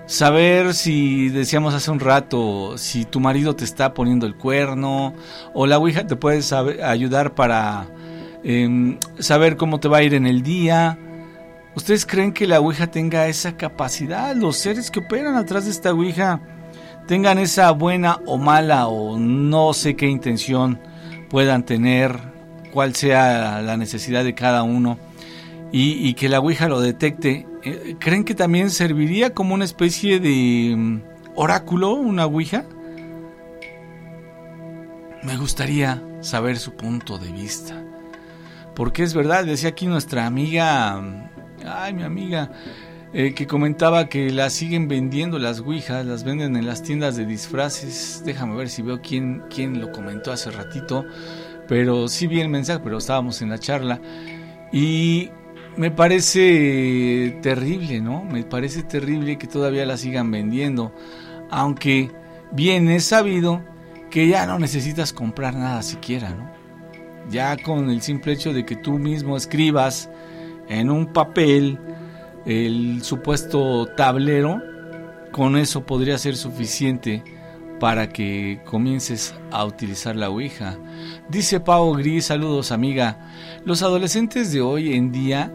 [0.07, 5.13] saber si decíamos hace un rato si tu marido te está poniendo el cuerno
[5.53, 6.41] o la ouija te puede
[6.83, 7.87] ayudar para
[8.43, 10.97] em, saber cómo te va a ir en el día.
[11.75, 15.93] Ustedes creen que la ouija tenga esa capacidad los seres que operan atrás de esta
[15.93, 16.41] ouija
[17.05, 20.79] tengan esa buena o mala o no sé qué intención
[21.29, 22.17] puedan tener
[22.73, 24.97] cuál sea la necesidad de cada uno
[25.71, 27.46] y, y que la ouija lo detecte
[27.99, 31.01] ¿Creen que también serviría como una especie de mm,
[31.35, 32.65] oráculo, una Ouija?
[35.23, 37.83] Me gustaría saber su punto de vista.
[38.75, 41.29] Porque es verdad, decía aquí nuestra amiga, mm,
[41.65, 42.51] ay mi amiga,
[43.13, 47.25] eh, que comentaba que las siguen vendiendo las Ouijas, las venden en las tiendas de
[47.25, 48.21] disfraces.
[48.25, 51.05] Déjame ver si veo quién, quién lo comentó hace ratito.
[51.67, 53.99] Pero sí vi el mensaje, pero estábamos en la charla.
[54.71, 55.31] Y
[55.77, 58.23] me parece terrible, ¿no?
[58.23, 60.93] Me parece terrible que todavía la sigan vendiendo.
[61.49, 62.11] Aunque
[62.51, 63.61] bien es sabido
[64.09, 66.49] que ya no necesitas comprar nada siquiera, ¿no?
[67.29, 70.09] Ya con el simple hecho de que tú mismo escribas
[70.67, 71.77] en un papel
[72.45, 74.61] el supuesto tablero,
[75.31, 77.23] con eso podría ser suficiente
[77.79, 80.77] para que comiences a utilizar la Ouija.
[81.29, 83.19] Dice Pau Gris, saludos amiga.
[83.65, 85.51] Los adolescentes de hoy en día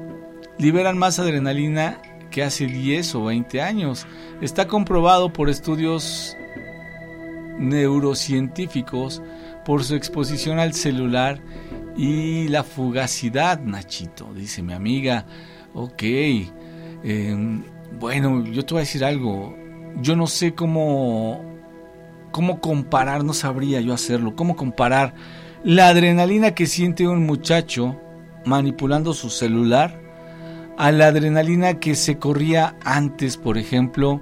[0.58, 4.06] liberan más adrenalina que hace 10 o 20 años.
[4.40, 6.36] Está comprobado por estudios
[7.58, 9.22] neurocientíficos
[9.64, 11.40] por su exposición al celular
[11.96, 15.26] y la fugacidad, Nachito, dice mi amiga.
[15.74, 16.02] Ok,
[17.04, 17.62] em,
[17.98, 19.56] bueno, yo te voy a decir algo.
[20.00, 21.44] Yo no sé cómo,
[22.30, 25.14] cómo comparar, no sabría yo hacerlo, cómo comparar
[25.64, 28.00] la adrenalina que siente un muchacho
[28.44, 30.01] manipulando su celular
[30.76, 34.20] a la adrenalina que se corría antes, por ejemplo,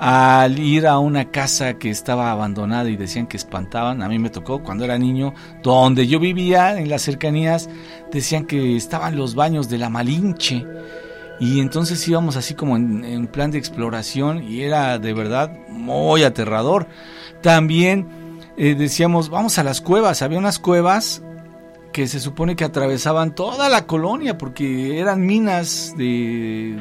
[0.00, 4.02] al ir a una casa que estaba abandonada y decían que espantaban.
[4.02, 7.68] A mí me tocó cuando era niño, donde yo vivía, en las cercanías,
[8.10, 10.64] decían que estaban los baños de la Malinche.
[11.38, 16.86] Y entonces íbamos así como en, plan de exploración y era de verdad muy aterrador.
[17.42, 18.08] También
[18.56, 20.22] eh, decíamos, vamos a las cuevas.
[20.22, 21.22] Había unas cuevas
[21.92, 26.78] que se supone que atravesaban toda la colonia porque eran minas de,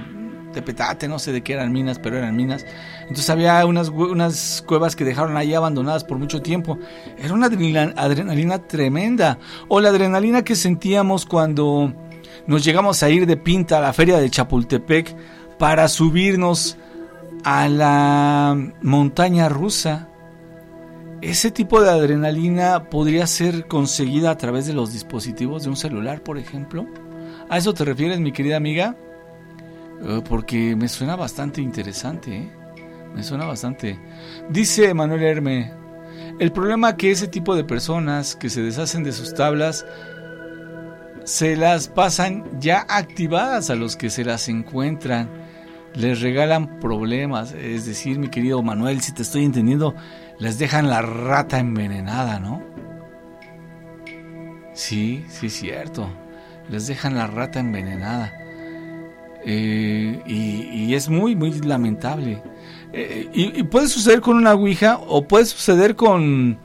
[0.66, 2.66] petate, no sé de qué eran minas, pero eran minas.
[3.02, 6.78] Entonces había unas, unas cuevas que dejaron ahí abandonadas por mucho tiempo.
[7.18, 9.40] Era una adrenalina, tremenda.
[9.68, 11.94] O la adrenalina que sentíamos cuando
[12.46, 15.16] nos llegamos a ir de pinta a la feria de Chapultepec
[15.58, 16.78] para subirnos
[17.44, 20.09] a la montaña rusa
[21.22, 26.24] ese tipo de adrenalina podría ser conseguida a través de los dispositivos de un celular,
[26.24, 26.88] por ejemplo.
[27.50, 28.96] ¿A eso te refieres, mi querida amiga?
[30.02, 32.52] Eh, porque me suena bastante interesante, ¿eh?
[33.14, 34.00] Me suena bastante.
[34.50, 35.74] Dice Manuel Herme,
[36.40, 39.86] el problema que ese tipo de personas que se deshacen de sus tablas
[41.24, 45.30] se las pasan ya activadas a los que se las encuentran.
[45.96, 47.52] Les regalan problemas.
[47.54, 49.96] Es decir, mi querido Manuel, si te estoy entendiendo,
[50.40, 52.64] les dejan la rata envenenada, ¿no?
[54.74, 56.10] Sí, sí es cierto.
[56.70, 58.34] Les dejan la rata envenenada.
[59.46, 62.42] Eh, y, es muy, muy lamentable.
[62.94, 66.58] Eh, y, puede suceder con una Ouija o puede suceder con...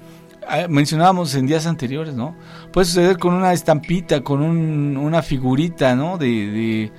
[0.46, 2.36] Ah, mencionábamos en días anteriores, ¿no?
[2.72, 6.16] Puede suceder con una estampita, con una figurita, ¿no?
[6.16, 6.92] De, de,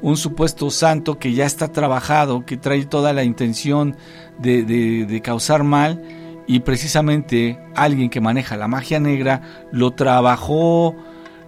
[0.00, 3.96] un supuesto santo que ya está trabajado, que trae toda la intención
[4.38, 6.02] de causar mal
[6.46, 10.96] y precisamente alguien que maneja la magia negra lo trabajó,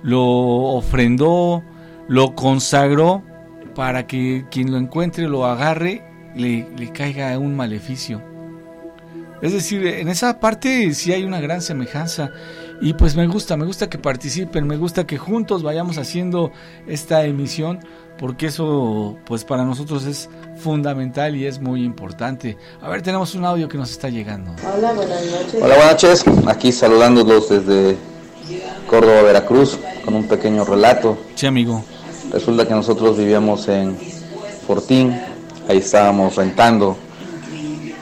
[0.02, 1.62] lo ofrendó,
[2.08, 3.22] lo consagró
[3.74, 6.04] para que quien lo encuentre, lo agarre,
[6.36, 8.22] le, le caiga un maleficio.
[9.42, 12.30] Es decir, en esa parte sí hay una gran semejanza
[12.80, 16.50] y pues me gusta, me gusta que participen, me gusta que juntos vayamos haciendo
[16.86, 17.80] esta emisión
[18.18, 22.56] porque eso pues para nosotros es fundamental y es muy importante.
[22.80, 24.52] A ver, tenemos un audio que nos está llegando.
[24.76, 25.54] Hola, buenas noches.
[25.54, 26.24] Hola, buenas noches.
[26.46, 27.96] Aquí saludándolos desde
[28.88, 29.78] Córdoba, Veracruz.
[30.04, 31.16] con un pequeño relato.
[31.34, 31.82] Sí, amigo.
[32.30, 33.96] Resulta que nosotros vivíamos en
[34.66, 35.18] Fortín,
[35.68, 36.96] ahí estábamos rentando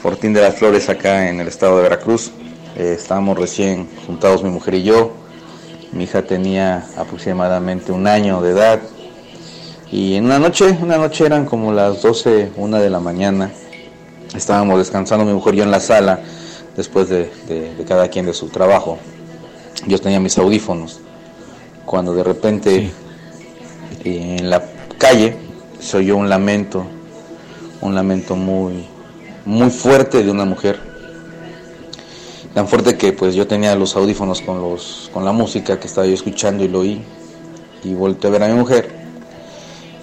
[0.02, 2.32] Fortín de las Flores acá en el estado de Veracruz.
[2.76, 5.12] Eh, estábamos recién juntados mi mujer y yo.
[5.92, 8.80] Mi hija tenía aproximadamente un año de edad.
[9.92, 13.52] Y en una noche, una noche eran como las 12, una de la mañana.
[14.34, 16.18] Estábamos descansando mi mujer y yo en la sala
[16.74, 17.30] después de,
[17.86, 18.98] cada quien de su trabajo.
[19.86, 21.00] Yo tenía mis audífonos.
[21.84, 22.90] Cuando de repente
[24.02, 24.64] en la
[24.96, 25.36] calle
[25.78, 26.86] se oyó un lamento,
[27.82, 28.86] un lamento muy,
[29.44, 30.80] muy fuerte de una mujer.
[32.54, 36.06] Tan fuerte que pues yo tenía los audífonos con, los, con la música que estaba
[36.06, 37.02] yo escuchando y lo oí.
[37.84, 39.01] Y volteé a ver a mi mujer.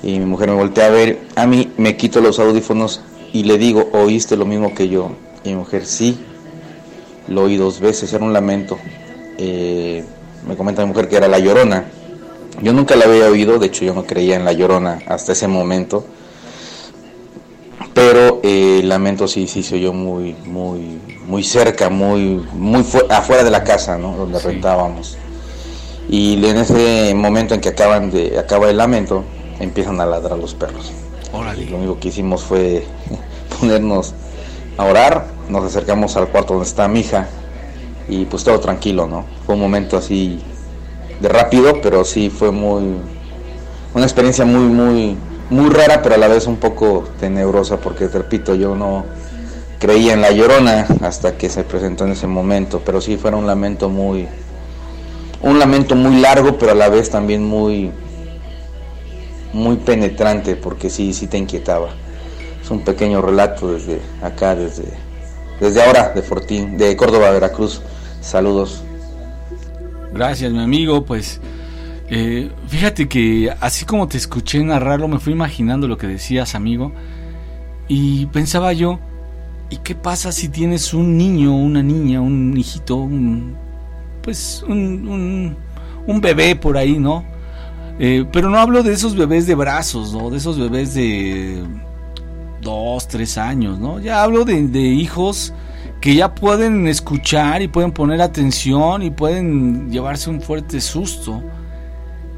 [0.04, 1.20] Y mi mujer me voltea a ver.
[1.36, 3.02] A mí me quito los audífonos
[3.34, 5.12] y le digo, ¿oíste lo mismo que yo?
[5.44, 6.20] Y mi mujer, sí.
[7.28, 8.78] Lo oí dos veces, era un lamento.
[9.38, 10.04] Eh,
[10.48, 11.86] me comenta mi mujer que era la llorona.
[12.62, 15.48] Yo nunca la había oído, de hecho yo no creía en la llorona hasta ese
[15.48, 16.06] momento
[18.00, 23.44] pero eh, el lamento sí, sí se oyó muy, muy, muy cerca, muy, muy afuera
[23.44, 24.16] de la casa, ¿no?
[24.16, 25.18] Donde rentábamos.
[26.08, 29.26] Y en ese momento en que acaban de, acaba el lamento,
[29.60, 30.92] empiezan a ladrar los perros.
[31.32, 32.86] lo único que hicimos fue
[33.60, 34.14] ponernos
[34.78, 37.28] a orar, nos acercamos al cuarto donde está mi hija
[38.08, 39.26] y pues todo tranquilo, ¿no?
[39.46, 40.40] Fue un momento así
[41.20, 42.96] de rápido, pero sí fue muy,
[43.94, 45.18] una experiencia muy, muy,
[45.50, 49.06] muy rara, pero a la vez un poco tenebrosa, porque te repito, yo no
[49.80, 53.48] creía en la llorona hasta que se presentó en ese momento, pero sí fue un
[53.48, 54.28] lamento muy,
[55.42, 57.92] un lamento muy largo, pero a la vez también muy,
[59.54, 61.90] muy penetrante, porque sí, sí te inquietaba.
[62.62, 64.86] Es un pequeño relato desde acá, desde,
[65.60, 67.82] desde ahora, de Fortín, de Córdoba, Veracruz.
[68.22, 68.84] Saludos.
[70.14, 71.40] Gracias, mi amigo, pues
[72.10, 76.92] eh, fíjate que así como te escuché narrarlo, me fui imaginando lo que decías, amigo,
[77.88, 79.00] y pensaba yo,
[79.70, 83.56] ¿y qué pasa si tienes un niño, una niña, un hijito, un,
[84.24, 85.56] pues un,
[86.08, 87.24] un, bebé por ahí, ¿no?
[88.00, 90.30] Eh, pero no hablo de esos bebés de brazos, ¿no?
[90.30, 91.64] De esos bebés de
[92.62, 94.00] dos, tres años, ¿no?
[94.00, 95.54] Ya hablo de, hijos
[96.00, 101.44] que ya pueden escuchar y pueden poner atención y pueden llevarse un fuerte susto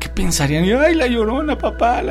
[0.02, 0.64] ¿qué pensarían?
[0.84, 2.04] Ay, la llorona, papá.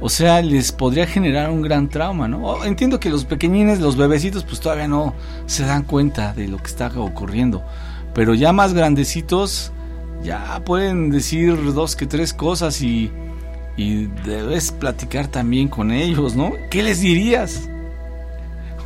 [0.00, 2.62] O sea, les podría generar un gran trauma, ¿no?
[2.62, 5.14] Entiendo que los pequeñines, los bebecitos, pues todavía no
[5.46, 7.64] se dan cuenta de lo que está ocurriendo.
[8.12, 9.72] Pero ya más grandecitos,
[10.22, 13.10] ya pueden decir dos que tres cosas y,
[13.76, 16.52] y debes platicar también con ellos, ¿no?
[16.70, 17.68] ¿Qué les dirías?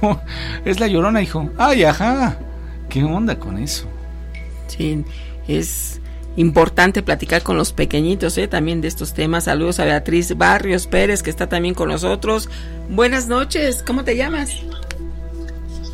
[0.65, 1.49] es la llorona, hijo.
[1.59, 2.37] Ay, ajá.
[2.89, 3.87] ¿Qué onda con eso?
[4.67, 5.05] Sí,
[5.49, 6.01] es
[6.37, 8.49] importante platicar con los pequeñitos ¿eh?
[8.49, 9.45] también de estos temas.
[9.45, 12.49] Saludos a Beatriz Barrios Pérez que está también con nosotros.
[12.89, 14.51] Buenas noches, ¿cómo te llamas?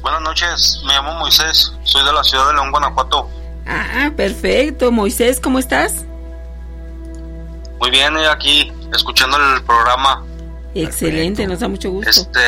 [0.01, 3.29] Buenas noches, me llamo Moisés, soy de la ciudad de León, Guanajuato.
[3.69, 4.91] Ah, perfecto.
[4.91, 6.05] Moisés, ¿cómo estás?
[7.81, 10.25] Muy bien, aquí escuchando el programa.
[10.75, 12.11] Excelente, nos da mucho gusto.
[12.11, 12.41] Este,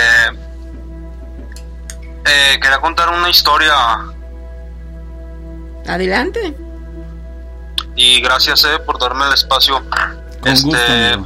[2.25, 3.75] eh, quería contar una historia.
[5.87, 6.55] Adelante
[8.01, 9.83] y gracias eh, por darme el espacio.
[10.45, 11.19] este,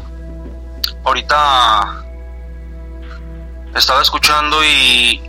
[1.04, 2.04] ahorita
[3.74, 5.22] estaba escuchando y,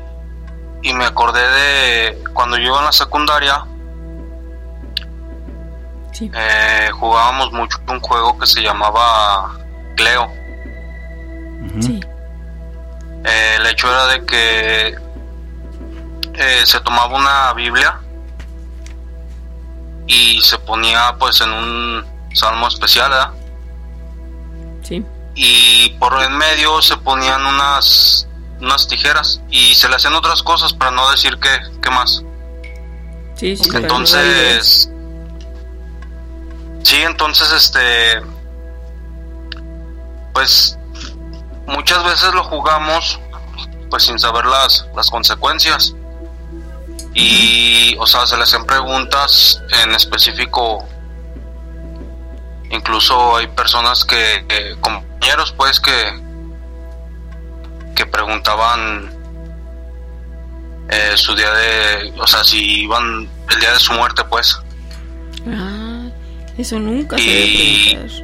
[0.82, 3.63] y me acordé de cuando yo iba en la secundaria.
[6.21, 9.58] Eh, jugábamos mucho un juego que se llamaba
[9.95, 10.32] Cleo.
[13.25, 14.95] Eh, el hecho era de que
[16.65, 17.99] se tomaba una Biblia
[20.08, 23.32] y se ponía pues en un salmo especial, ¿verdad?
[24.84, 25.04] Sí.
[25.34, 28.28] Y por en medio se ponían unas
[28.62, 31.49] unas tijeras y se le hacían otras cosas para no decir qué,
[31.82, 32.23] qué más.
[33.36, 33.69] Sí, sí.
[33.73, 34.89] Entonces,
[36.86, 38.21] sí, entonces este,
[40.34, 40.78] pues
[41.67, 43.20] muchas veces lo jugamos
[43.89, 45.95] pues sin saber las, las consecuencias
[47.16, 50.86] y, o sea, se le hacen preguntas en específico.
[52.70, 56.22] Incluso hay personas que, compañeros, pues, que,
[57.95, 59.14] que preguntaban
[60.89, 64.59] eh, su día de, o sea, si iban el día de su muerte, pues.
[65.47, 65.74] Ah,
[66.58, 68.24] eso nunca y, se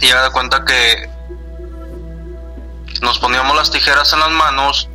[0.00, 1.08] Y ya de cuenta que
[3.02, 4.88] nos poníamos las tijeras en las manos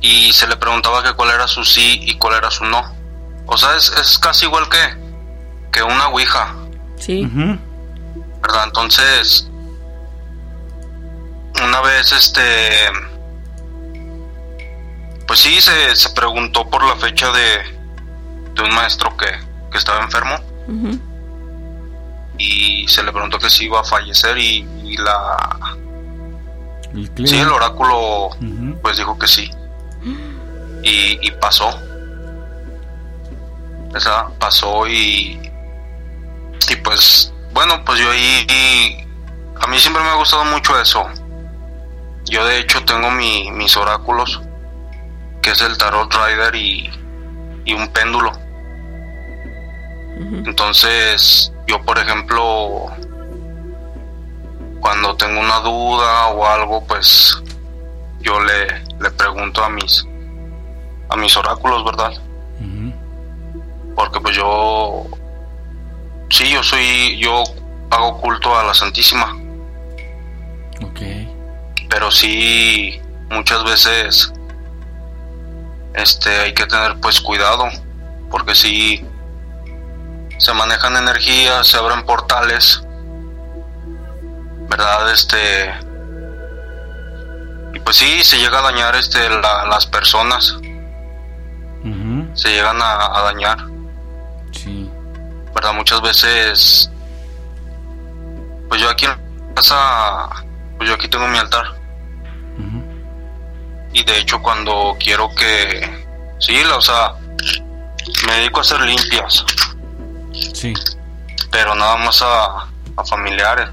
[0.00, 2.94] y se le preguntaba que cuál era su sí y cuál era su no.
[3.46, 4.78] O sea, es, es casi igual que,
[5.72, 6.54] que una ouija.
[6.96, 7.28] Sí.
[8.42, 8.64] ¿Verdad?
[8.66, 9.48] Entonces,
[11.64, 12.42] una vez este
[15.26, 17.58] pues sí se, se preguntó por la fecha de,
[18.54, 19.26] de un maestro que,
[19.70, 20.47] que estaba enfermo
[22.38, 25.76] y se le preguntó que si iba a fallecer y, y la
[26.94, 28.30] El sí el oráculo
[28.82, 29.50] pues dijo que sí.
[30.82, 31.70] Y, y pasó.
[33.94, 35.40] Esa pasó y
[36.70, 39.06] y pues bueno pues yo ahí
[39.60, 41.06] a mí siempre me ha gustado mucho eso.
[42.26, 44.40] Yo de hecho tengo mi, mis oráculos
[45.42, 46.90] que es el tarot rider y,
[47.64, 48.32] y un péndulo
[50.18, 52.86] entonces yo por ejemplo
[54.80, 57.40] cuando tengo una duda o algo pues
[58.20, 58.66] yo le,
[59.00, 60.06] le pregunto a mis
[61.08, 62.12] a mis oráculos verdad
[63.94, 65.06] porque pues yo
[66.30, 67.42] sí yo soy yo
[67.90, 69.36] hago culto a la santísima.
[70.84, 71.00] Ok.
[71.90, 73.00] pero sí
[73.30, 74.32] muchas veces
[75.94, 77.64] este hay que tener pues cuidado
[78.30, 79.04] porque si
[80.38, 82.82] se manejan energías se abren portales
[84.68, 85.74] verdad este
[87.74, 90.56] y pues sí se llega a dañar este la- las personas.
[92.34, 93.58] Se llegan a, a dañar.
[94.52, 94.90] Sí.
[95.54, 96.90] verdad muchas veces
[98.68, 100.28] pues yo aquí en casa
[100.76, 101.74] pues yo aquí tengo mi altar.
[103.92, 106.06] Y de hecho cuando quiero que
[106.38, 107.12] sí la- o sea
[108.26, 109.44] me dedico a hacer limpias
[110.54, 110.74] Sí.
[111.50, 112.66] pero nada más a,
[112.96, 113.68] a familiares.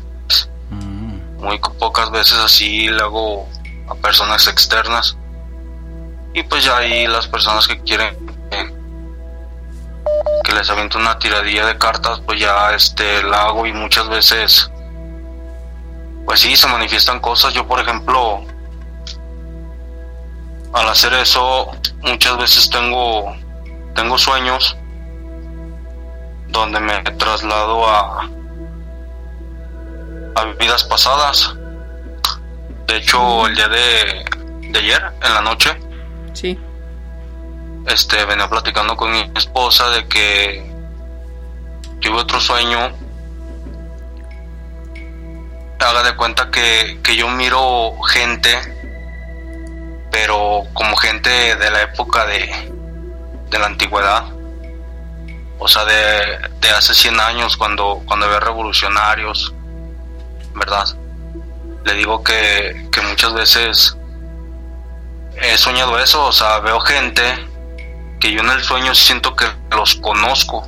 [1.38, 3.48] Muy co- pocas veces así le hago
[3.90, 5.16] a personas externas.
[6.34, 8.16] Y pues ya ahí las personas que quieren
[8.50, 8.74] que,
[10.44, 14.70] que les aviento una tiradilla de cartas pues ya este la hago y muchas veces
[16.26, 17.54] pues sí se manifiestan cosas.
[17.54, 18.44] Yo por ejemplo
[20.74, 23.34] al hacer eso muchas veces tengo
[23.96, 24.76] tengo sueños
[26.48, 28.30] donde me traslado a
[30.36, 31.54] a vidas pasadas.
[32.88, 34.26] De hecho el día de,
[34.70, 35.78] de ayer en la noche
[36.34, 36.60] Sí.
[37.88, 40.72] este venía platicando con mi esposa de que
[42.02, 42.92] tuve otro sueño.
[45.80, 48.60] Haga de cuenta que, que yo miro gente
[50.12, 52.50] pero como gente de la época de,
[53.50, 54.24] de la antigüedad
[55.58, 59.54] o sea de, de hace 100 años cuando cuando había revolucionarios
[60.54, 60.86] verdad
[61.86, 63.96] le digo que, que muchas veces
[65.42, 67.24] he soñado eso, o sea, veo gente
[68.20, 70.68] que yo en el sueño siento que los conozco.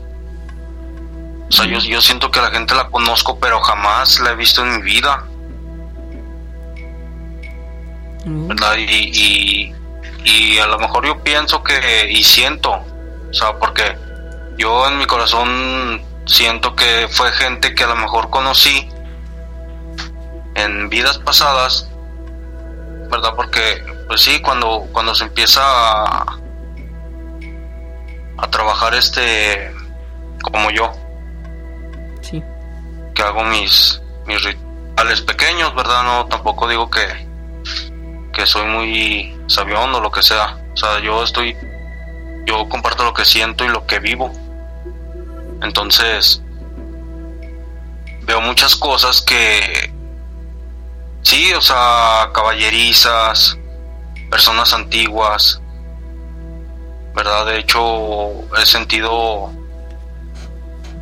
[1.50, 4.62] O sea, yo, yo siento que la gente la conozco, pero jamás la he visto
[4.62, 5.24] en mi vida.
[8.26, 8.76] ¿Verdad?
[8.78, 9.76] Y, y,
[10.26, 13.98] y a lo mejor yo pienso que, y siento, o sea, porque
[14.58, 18.90] yo en mi corazón siento que fue gente que a lo mejor conocí
[20.56, 21.88] en vidas pasadas,
[23.10, 23.34] ¿verdad?
[23.36, 26.26] Porque, pues sí, cuando, cuando se empieza a,
[28.38, 29.72] a trabajar este,
[30.42, 30.92] como yo,
[32.22, 32.44] Sí.
[33.14, 36.04] que hago mis, mis rituales pequeños, ¿verdad?
[36.04, 37.08] No, tampoco digo que,
[38.34, 40.58] que soy muy sabión o lo que sea.
[40.74, 41.56] O sea, yo estoy,
[42.46, 44.32] yo comparto lo que siento y lo que vivo.
[45.62, 46.42] Entonces,
[48.24, 49.94] veo muchas cosas que,
[51.24, 53.58] sí, o sea, caballerizas,
[54.30, 55.62] personas antiguas,
[57.16, 57.46] ¿verdad?
[57.46, 58.32] De hecho,
[58.62, 59.52] he sentido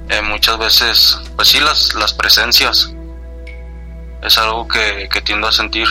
[0.10, 2.91] eh, muchas veces, pues sí, las, las presencias.
[4.22, 5.88] Es algo que, que tiendo a sentir.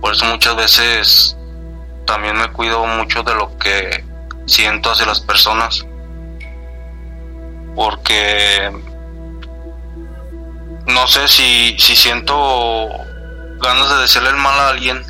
[0.00, 1.36] Por eso muchas veces
[2.06, 4.04] también me cuido mucho de lo que
[4.46, 5.84] siento hacia las personas.
[7.76, 8.72] Porque
[10.86, 12.88] no sé si, si siento
[13.60, 15.02] ganas de decirle el mal a alguien.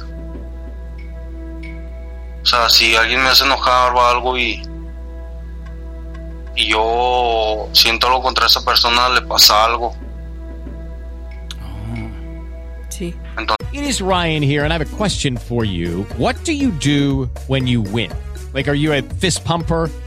[2.42, 4.62] O sea, si alguien me hace enojar o algo y,
[6.54, 9.94] y yo siento algo contra esa persona, le pasa algo.
[12.88, 13.14] Sí.
[13.72, 16.06] It is Ryan here, and I have a question for you.
[16.16, 18.10] What do you do when you win?
[18.54, 19.90] Like, are you a fist pumper,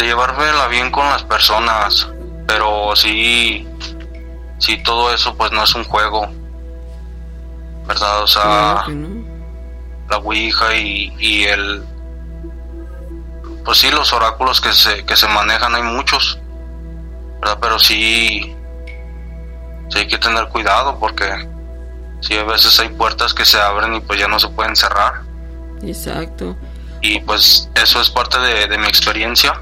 [0.00, 2.08] de llevármela bien con las personas,
[2.46, 3.68] pero sí,
[4.58, 6.26] sí todo eso pues no es un juego,
[7.86, 8.22] ¿verdad?
[8.22, 9.24] O sea, Claro que no.
[10.08, 11.84] la Ouija y, y el...
[13.64, 16.38] Pues sí, los oráculos que se, que se manejan hay muchos,
[17.40, 17.58] ¿verdad?
[17.60, 18.56] Pero sí,
[19.90, 21.26] sí hay que tener cuidado porque
[22.20, 25.20] sí a veces hay puertas que se abren y pues ya no se pueden cerrar.
[25.82, 26.56] Exacto.
[27.02, 29.52] Y pues eso es parte de, de mi experiencia,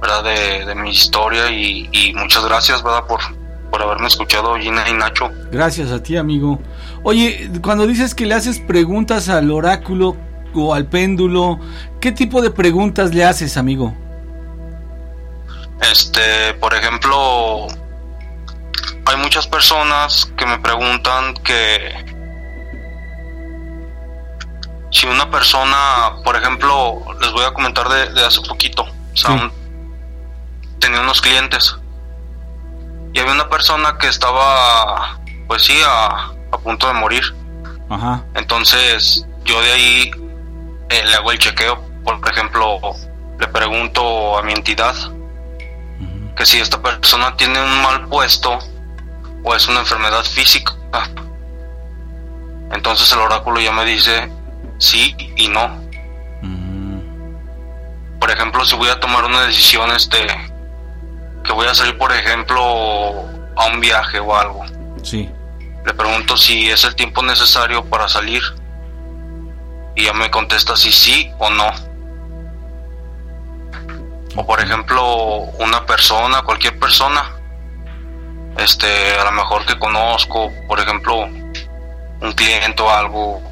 [0.00, 0.24] ¿verdad?
[0.24, 3.04] De, de mi historia y, y muchas gracias, ¿verdad?
[3.06, 3.20] Por,
[3.70, 5.30] por haberme escuchado, Gina y Nacho.
[5.52, 6.58] Gracias a ti, amigo.
[7.02, 10.16] Oye, cuando dices que le haces preguntas al oráculo
[10.54, 11.60] o al péndulo,
[12.00, 13.94] ¿qué tipo de preguntas le haces, amigo?
[15.90, 17.66] Este, por ejemplo,
[19.06, 21.94] hay muchas personas que me preguntan que
[24.90, 25.76] si una persona,
[26.24, 29.59] por ejemplo, les voy a comentar de, de hace poquito, o sea, un-
[30.80, 31.76] tenía unos clientes
[33.12, 37.22] y había una persona que estaba, pues sí, a, a punto de morir.
[37.88, 38.24] Ajá.
[38.34, 40.10] Entonces, yo de ahí
[40.90, 41.80] eh, le hago el chequeo.
[42.04, 42.80] Por ejemplo,
[43.38, 44.94] le pregunto a mi entidad
[46.36, 48.58] que si esta persona tiene un mal puesto
[49.44, 50.72] o es una enfermedad física.
[52.72, 54.30] Entonces el oráculo ya me dice
[54.78, 55.80] sí y no.
[58.20, 60.26] Por ejemplo, si voy a tomar una decisión, este,
[61.44, 62.60] que voy a salir, por ejemplo,
[63.56, 64.64] a un viaje o algo.
[65.02, 65.28] Sí.
[65.84, 68.42] Le pregunto si es el tiempo necesario para salir.
[69.96, 71.70] Y ya me contesta si sí o no.
[74.36, 75.16] O por ejemplo,
[75.58, 77.36] una persona, cualquier persona,
[78.58, 83.42] este, a lo mejor que conozco, por ejemplo, un cliente o algo,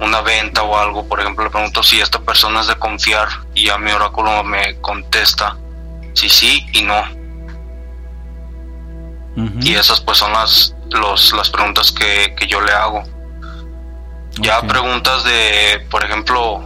[0.00, 3.66] una venta o algo, por ejemplo, le pregunto si esta persona es de confiar y
[3.66, 5.56] ya mi oráculo me contesta
[6.14, 7.02] si sí y no.
[9.60, 13.02] Y esas pues son las, los, las preguntas que, que yo le hago.
[14.40, 16.64] Ya preguntas de, por ejemplo,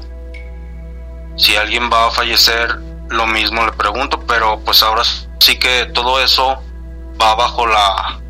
[1.36, 2.78] si alguien va a fallecer,
[3.08, 5.02] lo mismo le pregunto, pero pues ahora
[5.40, 6.60] sí que todo eso
[7.20, 8.20] va bajo la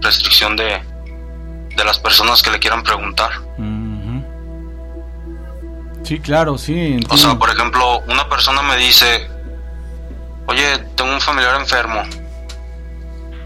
[0.00, 0.80] restricción de,
[1.76, 3.30] de las personas que le quieran preguntar.
[6.02, 6.98] Sí, claro, sí.
[7.08, 9.28] O sea, por ejemplo, una persona me dice,
[10.50, 12.02] oye, tengo un familiar enfermo.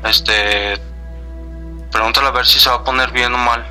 [0.04, 0.78] Este,
[1.92, 3.64] pregúntale a ver si se va a poner bien o mal.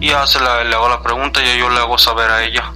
[0.00, 2.72] Y ya se la- le hago la pregunta y yo le hago saber a ella.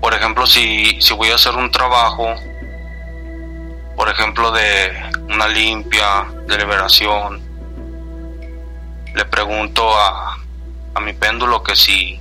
[0.00, 2.34] Por ejemplo, si, si voy a hacer un trabajo,
[3.96, 4.92] por ejemplo, de
[5.28, 7.42] una limpia, de liberación,
[9.14, 10.38] le pregunto a,
[10.94, 12.20] a mi péndulo que si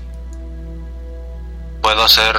[1.82, 2.36] puedo hacer,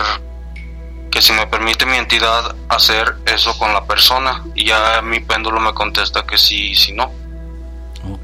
[1.18, 4.44] que si me permite mi entidad hacer eso con la persona.
[4.54, 7.10] Y ya mi péndulo me contesta que sí, si no.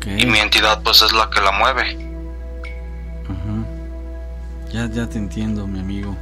[0.07, 1.99] Y mi entidad pues es la que la mueve.
[4.73, 6.17] Ya, ya te entiendo, mi amigo.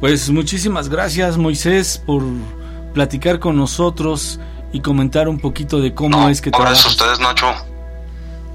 [0.00, 2.22] Pues muchísimas gracias, Moisés, por
[2.94, 4.40] platicar con nosotros
[4.72, 7.18] y comentar un poquito de cómo es que Gracias a trabajas.
[7.18, 7.54] ustedes, Nacho.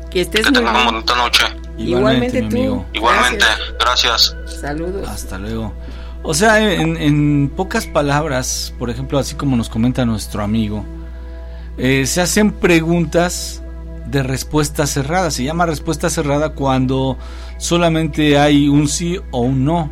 [0.10, 0.88] Que estés Que muy tengan bien.
[0.88, 1.46] una bonita noche.
[1.78, 2.56] Igualmente mi tú.
[2.56, 2.86] amigo.
[2.94, 3.46] Igualmente,
[3.80, 4.36] gracias.
[4.60, 5.08] Saludos.
[5.08, 5.72] Hasta luego.
[6.28, 10.84] O sea, en, pocas palabras, por ejemplo, así como nos comenta nuestro amigo,
[11.78, 13.62] eh, se hacen preguntas
[14.08, 15.30] de respuesta cerrada.
[15.30, 17.16] Se llama respuesta cerrada cuando
[17.60, 19.92] solamente hay un sí o un no.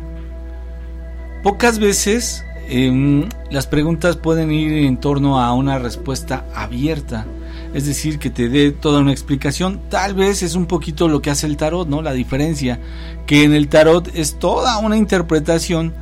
[1.44, 7.26] Pocas veces em, las preguntas pueden ir en torno a una respuesta abierta.
[7.74, 9.80] Es decir, que te dé toda una explicación.
[9.90, 12.00] Tal vez es un poquito lo que hace el tarot, ¿no?
[12.02, 12.78] La diferencia.
[13.26, 15.92] Que en el tarot es toda una interpretación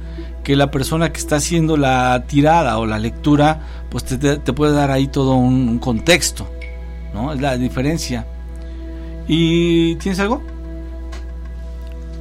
[0.44, 3.60] que la persona que está haciendo la tirada o la lectura,
[3.90, 6.46] pues te, te puede dar ahí todo un, un contexto,
[7.14, 7.32] ¿no?
[7.32, 8.26] Es la diferencia.
[9.26, 10.42] ¿Y tienes algo?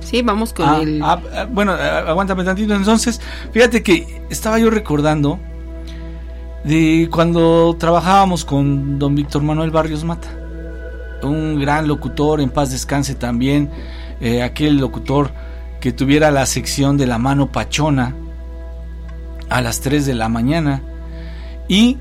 [0.02, 1.02] Sí, vamos con Ah, el...
[1.04, 2.74] ah, bueno, aguántame tantito.
[2.76, 3.20] Entonces,
[3.52, 5.40] fíjate que estaba yo recordando
[6.64, 10.30] de cuando trabajábamos con don Víctor Manuel Barrios Mata,
[11.24, 13.70] un gran locutor, en paz descanse también,
[14.20, 15.32] eh, aquel locutor
[15.80, 18.16] que tuviera la sección de la mano pachona
[19.50, 20.82] a las 3 de la mañana.
[21.68, 21.98] Y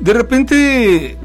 [0.00, 1.18] de repente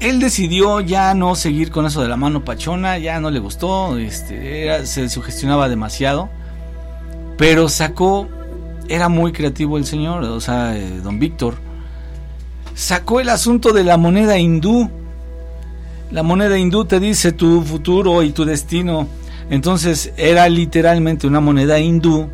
[0.00, 3.98] él decidió ya no seguir con eso de la mano pachona, ya no le gustó,
[3.98, 6.30] este, se sugestionaba demasiado,
[7.36, 8.26] pero sacó,
[8.88, 11.54] era muy creativo el señor, o sea, eh, don Víctor,
[12.74, 14.90] sacó el asunto de la moneda hindú.
[16.10, 19.06] La moneda hindú te dice tu futuro y tu destino.
[19.50, 22.28] Entonces era literalmente una moneda hindú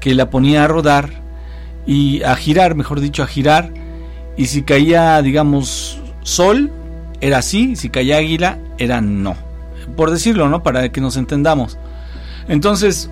[0.00, 1.10] que la ponía a rodar
[1.86, 3.72] y a girar, mejor dicho, a girar.
[4.36, 6.70] Y si caía, digamos, sol,
[7.20, 9.36] era sí, si caía águila, era no.
[9.96, 10.62] Por decirlo, ¿no?
[10.62, 11.78] Para que nos entendamos.
[12.46, 13.10] Entonces,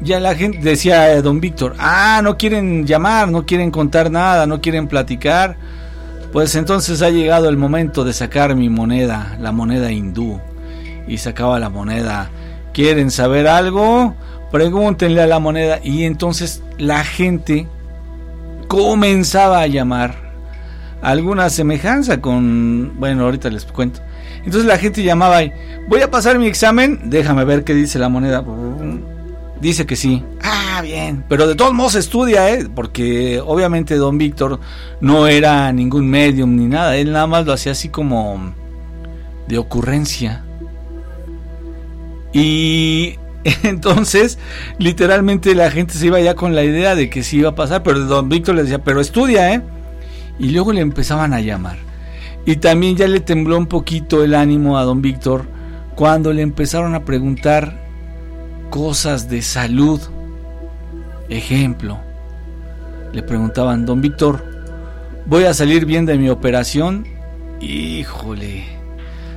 [0.00, 4.46] ya la gente decía eh, don Víctor, ah, no quieren llamar, no quieren contar nada,
[4.46, 5.56] no quieren platicar.
[6.32, 10.40] Pues entonces ha llegado el momento de sacar mi moneda, la moneda hindú.
[11.06, 12.30] Y sacaba la moneda.
[12.74, 14.14] ¿Quieren saber algo?
[14.52, 15.80] Pregúntenle a la moneda.
[15.82, 17.66] Y entonces la gente
[18.68, 20.14] comenzaba a llamar.
[21.00, 22.92] Alguna semejanza con...
[22.98, 24.00] Bueno, ahorita les cuento.
[24.44, 25.52] Entonces la gente llamaba y...
[25.88, 27.00] Voy a pasar mi examen.
[27.04, 28.44] Déjame ver qué dice la moneda.
[29.60, 30.22] Dice que sí.
[30.42, 31.24] Ah, bien.
[31.28, 32.68] Pero de todos modos estudia, ¿eh?
[32.72, 34.60] Porque obviamente don Víctor
[35.00, 36.96] no era ningún medium ni nada.
[36.96, 38.54] Él nada más lo hacía así como
[39.48, 40.44] de ocurrencia.
[42.32, 43.16] Y
[43.64, 44.38] entonces,
[44.78, 47.82] literalmente la gente se iba ya con la idea de que sí iba a pasar.
[47.82, 49.62] Pero don Víctor le decía, pero estudia, ¿eh?
[50.38, 51.78] Y luego le empezaban a llamar.
[52.46, 55.46] Y también ya le tembló un poquito el ánimo a don Víctor
[55.96, 57.87] cuando le empezaron a preguntar
[58.70, 60.00] cosas de salud.
[61.28, 61.98] Ejemplo,
[63.12, 64.44] le preguntaban, don Víctor,
[65.26, 67.06] ¿voy a salir bien de mi operación?
[67.60, 68.64] Híjole.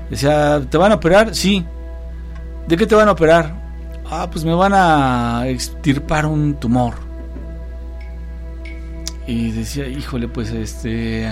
[0.10, 1.36] Decía, ¿te van a operar?
[1.36, 1.66] Sí.
[2.68, 3.56] ¿De qué te van a operar?
[4.10, 6.96] Ah, pues me van a extirpar un tumor.
[9.26, 11.30] Y decía, híjole, pues este...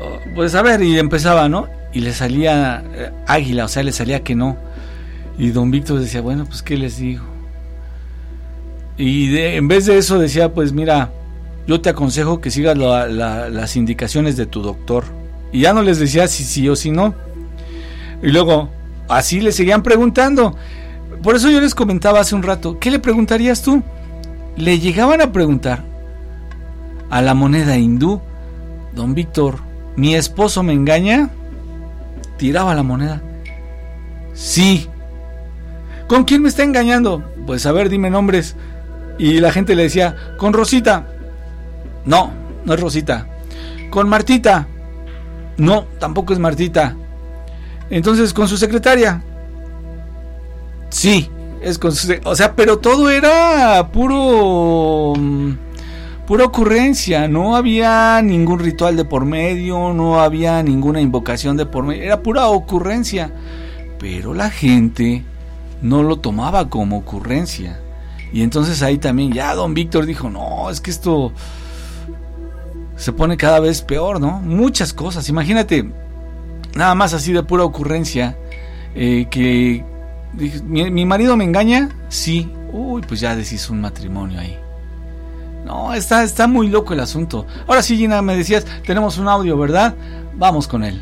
[0.00, 1.68] oh, Pues a ver, y empezaba, ¿no?
[1.92, 4.56] Y le salía eh, águila, o sea, le salía que no.
[5.38, 7.24] Y don Víctor decía, bueno, pues ¿qué les digo?
[8.96, 11.10] Y en vez de eso decía, pues mira,
[11.66, 15.04] yo te aconsejo que sigas la- la- las indicaciones de tu doctor.
[15.52, 17.14] Y ya no les decía si sí o si no.
[18.22, 18.68] Y luego,
[19.08, 20.56] así le seguían preguntando.
[21.22, 23.82] Por eso yo les comentaba hace un rato, ¿qué le preguntarías tú?
[24.56, 25.82] Le llegaban a preguntar
[27.10, 28.20] a la moneda hindú,
[28.94, 29.58] don Víctor,
[29.96, 31.30] ¿mi esposo me engaña?
[32.36, 33.22] Tiraba la moneda.
[34.34, 34.88] Sí.
[36.08, 37.24] ¿Con quién me está engañando?
[37.46, 38.56] Pues a ver, dime nombres.
[39.18, 41.06] Y la gente le decía, con Rosita.
[42.04, 42.32] No,
[42.64, 43.26] no es Rosita.
[43.90, 44.66] Con Martita.
[45.56, 46.96] No, tampoco es Martita.
[47.90, 49.22] Entonces, con su secretaria.
[50.90, 51.30] Sí,
[51.62, 52.12] es con su...
[52.24, 55.14] O sea, pero todo era puro...
[55.16, 55.52] mm,
[56.26, 61.84] Pura ocurrencia, no había ningún ritual de por medio, no había ninguna invocación de por
[61.84, 63.30] medio, era pura ocurrencia.
[63.98, 65.22] Pero la gente
[65.82, 67.80] no lo tomaba como ocurrencia.
[68.32, 71.32] Y entonces ahí también ya don Víctor dijo, no, es que esto
[72.96, 74.40] se pone cada vez peor, ¿no?
[74.40, 75.88] Muchas cosas, imagínate,
[76.74, 78.36] nada más así de pura ocurrencia,
[78.94, 79.84] eh, que
[80.32, 81.90] dije, ¿mi, mi marido me engaña?
[82.08, 84.58] Sí, uy, pues ya deshizo un matrimonio ahí.
[85.64, 87.46] No, está, está muy loco el asunto.
[87.66, 89.94] Ahora sí, Gina, me decías, tenemos un audio, ¿verdad?
[90.36, 91.00] Vamos con él.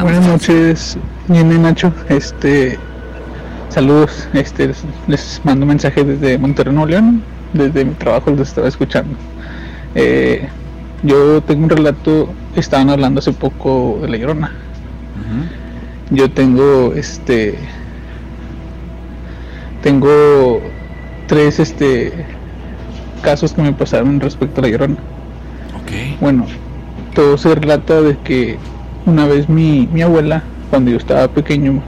[0.00, 0.96] Buenas noches,
[1.26, 1.92] Gina y Nacho.
[2.08, 2.78] Este,
[3.74, 4.28] saludos.
[4.32, 4.72] Este,
[5.08, 7.22] les, mando un mensaje desde Monterrey, Nuevo León.
[7.52, 9.16] Desde mi trabajo los estaba escuchando.
[9.94, 10.48] Eh,
[11.02, 12.32] yo tengo un relato.
[12.56, 14.52] Estaban hablando hace poco de la Llorona.
[16.10, 17.54] Yo tengo, este,
[19.82, 20.60] tengo
[21.26, 22.12] tres, este,
[23.22, 24.96] casos que me pasaron respecto a la Llorona.
[26.20, 26.46] Bueno,
[27.14, 28.58] todo se relata de que
[29.06, 31.82] una vez mi, mi abuela, cuando yo estaba pequeño,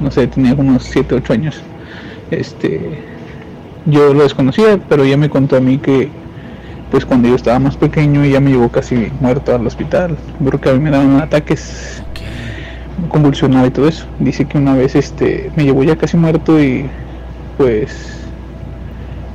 [0.00, 1.62] no sé, tenía unos 7, 8 años,
[2.30, 2.98] este,
[3.86, 6.08] yo lo desconocía, pero ella me contó a mí que,
[6.90, 10.74] pues cuando yo estaba más pequeño, ella me llevó casi muerto al hospital, porque a
[10.74, 12.02] mí me daban ataques,
[13.00, 14.06] me convulsionaba y todo eso.
[14.18, 16.86] Dice que una vez, este, me llevó ya casi muerto y,
[17.56, 18.18] pues,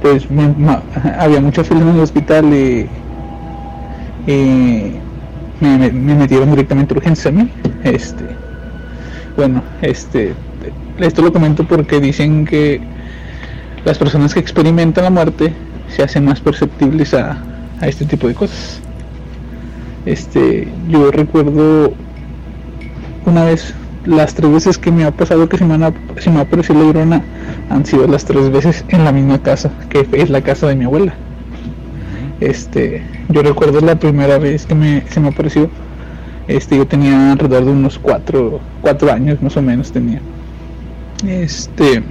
[0.01, 0.27] pues
[1.17, 2.89] había mucha fila en el hospital y,
[5.61, 7.49] me, metieron directamente a urgencias a mí.
[7.83, 8.23] Este,
[9.35, 10.33] bueno, este,
[10.99, 12.81] esto lo comento porque dicen que
[13.85, 15.53] las personas que experimentan la muerte
[15.89, 17.37] se hacen más perceptibles a,
[17.81, 18.79] este tipo de cosas.
[20.05, 21.93] Este, yo recuerdo
[23.25, 23.73] una vez
[24.05, 26.79] las tres veces que me ha pasado que se me, ha, se me ha aparecido
[26.79, 27.23] la llorona
[27.69, 30.85] han sido las tres veces en la misma casa, que es la casa de mi
[30.85, 31.13] abuela.
[32.39, 35.69] Este, yo recuerdo la primera vez que me, se me apareció,
[36.47, 40.21] este, yo tenía alrededor de unos cuatro, cuatro años más o menos tenía.
[41.27, 42.01] Este,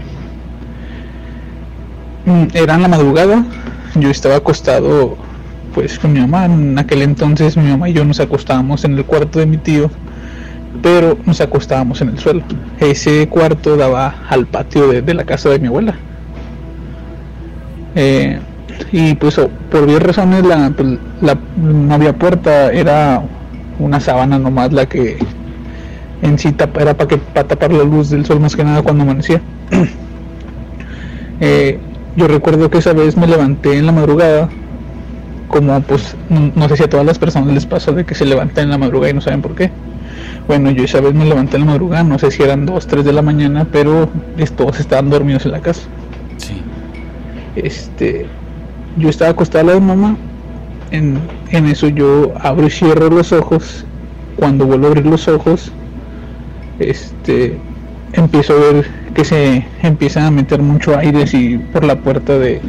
[2.25, 3.45] mm, era en la madrugada,
[3.95, 5.17] yo estaba acostado
[5.75, 9.05] pues con mi mamá, en aquel entonces mi mamá y yo nos acostábamos en el
[9.05, 9.91] cuarto de mi tío
[10.81, 12.43] pero nos acostábamos en el suelo.
[12.79, 15.95] Ese cuarto daba al patio de, la casa de mi abuela.
[17.95, 18.39] Eh,
[18.91, 19.39] y pues
[19.71, 20.43] por 10 razones
[20.77, 23.23] pues, la, no había puerta, era
[23.79, 25.19] una sábana nomás la que
[26.23, 29.03] en sí era para que para tapar la luz del sol más que nada cuando
[29.03, 29.41] amanecía.
[31.45, 31.81] Eh,
[32.15, 34.49] yo recuerdo que esa vez me levanté en la madrugada,
[35.49, 38.65] como pues no, sé si a todas las personas les pasó de que se levantan
[38.65, 39.73] en la madrugada y no saben por qué.
[40.47, 43.05] Bueno, yo esa vez me levanté en la madrugada, no sé si eran 2, 3
[43.05, 44.09] de la mañana, pero
[44.57, 45.83] todos estaban dormidos en la casa.
[46.37, 46.63] Sí.
[47.57, 48.27] Este,
[48.97, 50.17] yo estaba acostada a la de mamá,
[50.93, 51.19] en,
[51.51, 53.85] en eso yo abro y cierro los ojos,
[54.37, 55.73] cuando vuelvo a abrir los ojos,
[56.91, 57.59] este,
[58.13, 62.61] empiezo a ver que se empieza a meter mucho aire así por la puerta de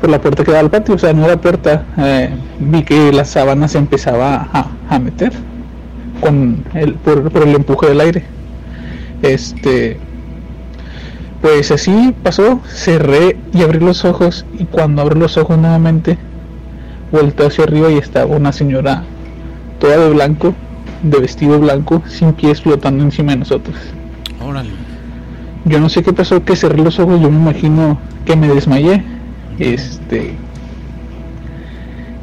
[0.00, 3.12] por la puerta que da al patio, o sea, no era puerta, eh, vi que
[3.12, 5.32] la sábana se empezaba a, a meter
[6.20, 8.24] con el, por, el empuje del aire.
[9.22, 9.98] Este,
[11.42, 16.18] pues así pasó, cerré y abrí los ojos y cuando abrí los ojos nuevamente,
[17.12, 19.04] volteé hacia arriba y estaba una señora
[19.78, 20.54] toda de blanco,
[21.02, 23.76] de vestido blanco, sin pies flotando encima de nosotros.
[25.64, 29.04] Yo no sé qué pasó, que cerré los ojos, yo me imagino que me desmayé.
[29.58, 30.34] Este,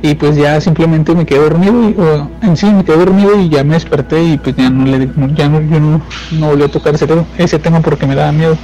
[0.02, 3.64] y pues ya simplemente me quedé dormido y, en sí me quedé dormido y ya
[3.64, 6.02] me desperté y pues ya no le ya no yo no,
[6.32, 7.08] no volví a tocar ese,
[7.38, 8.58] ese tema porque me daba miedo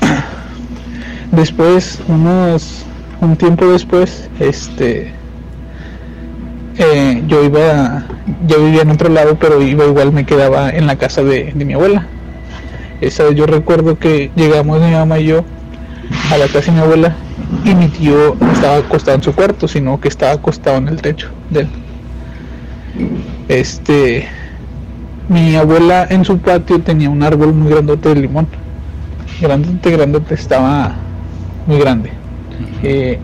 [1.32, 2.84] después unos
[3.20, 5.12] un tiempo después este
[6.78, 8.04] eh, yo iba
[8.46, 11.64] yo vivía en otro lado pero iba igual me quedaba en la casa de, de
[11.64, 12.06] mi abuela
[13.00, 15.44] esa yo recuerdo que llegamos mi mamá y yo
[16.30, 17.14] a la casa de mi abuela
[17.64, 21.00] y mi tío no estaba acostado en su cuarto, sino que estaba acostado en el
[21.00, 21.68] techo de él.
[23.48, 24.28] Este,
[25.28, 28.46] mi abuela en su patio tenía un árbol muy grandote de limón.
[29.40, 30.94] Grandote, grandote, estaba
[31.66, 32.10] muy grande.
[32.82, 33.18] Eh,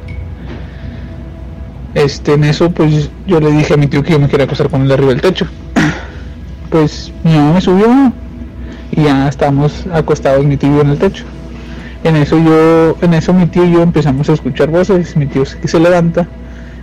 [1.95, 4.69] este, en eso, pues yo le dije a mi tío que yo me quería acostar
[4.69, 5.47] con él arriba del techo.
[6.71, 8.13] Pues mi mamá me subió
[8.93, 11.25] y ya estábamos acostados mi tío en el techo.
[12.05, 15.45] En eso yo, en eso mi tío y yo empezamos a escuchar voces, mi tío
[15.45, 16.29] se levanta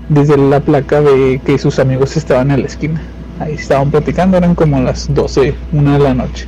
[0.09, 3.01] desde la placa de que sus amigos estaban en la esquina.
[3.39, 6.47] Ahí estaban platicando, eran como las 12, una de la noche.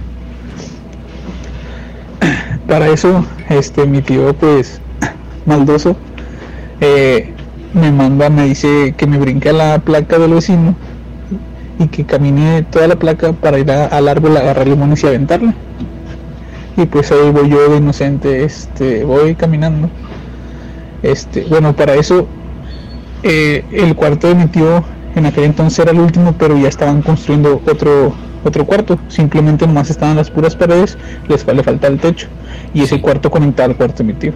[2.68, 4.82] Para eso, este mi tío pues
[5.46, 5.96] maldoso
[6.82, 7.34] eh,
[7.74, 10.76] me manda, me dice que me brinque a la placa del vecino
[11.78, 15.54] y que camine toda la placa para ir al árbol a agarrar limones y aventarle
[16.82, 19.90] y pues ahí voy yo de inocente, este, voy caminando.
[21.04, 22.28] Este, bueno, para eso
[23.24, 24.84] eh, el cuarto de mi tío
[25.16, 28.14] en aquel entonces era el último, pero ya estaban construyendo otro
[28.46, 30.98] otro cuarto, simplemente nomás estaban las puras paredes,
[31.28, 32.28] les le falta el techo
[32.74, 34.34] y ese cuarto conectaba al cuarto de mi tío.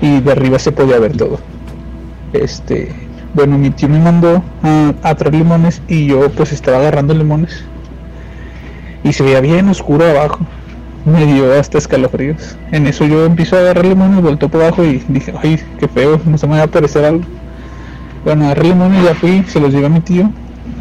[0.00, 1.38] Y de arriba se podía ver todo.
[2.32, 2.92] Este,
[3.34, 4.42] bueno, mi tío me mandó
[5.02, 7.64] a, traer limones y yo pues estaba agarrando limones
[9.02, 10.40] y se veía bien oscuro abajo
[11.04, 12.56] me dio hasta escalofríos.
[12.72, 16.20] En eso yo empiezo a agarrar limones, voltó por abajo y dije, ay, qué feo,
[16.24, 17.24] no se me va a aparecer algo.
[18.24, 20.30] Bueno, agarré limones, ya fui, se los llevé a mi tío.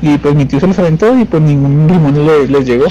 [0.02, 2.86] Y pues mi tío se los aventó y pues ningún limón le, les llegó.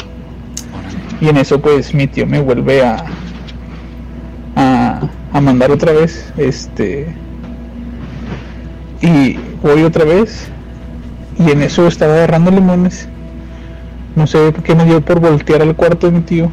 [1.21, 3.05] Y en eso pues mi tío me vuelve a,
[4.57, 5.01] a,
[5.33, 6.33] a mandar otra vez.
[6.37, 7.15] Este.
[9.01, 10.49] Y voy otra vez.
[11.39, 13.09] Y en eso estaba agarrando limones.
[14.17, 16.51] No sé por qué me dio por voltear al cuarto de mi tío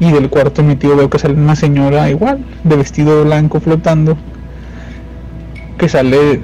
[0.00, 3.60] y del cuarto de mi tío veo que sale una señora igual, de vestido blanco
[3.60, 4.16] flotando,
[5.76, 6.40] que sale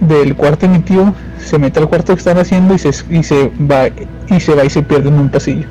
[0.00, 3.22] del cuarto de mi tío, se mete al cuarto que están haciendo y se, y
[3.22, 3.88] se va
[4.28, 5.66] y se va y se pierde en un pasillo.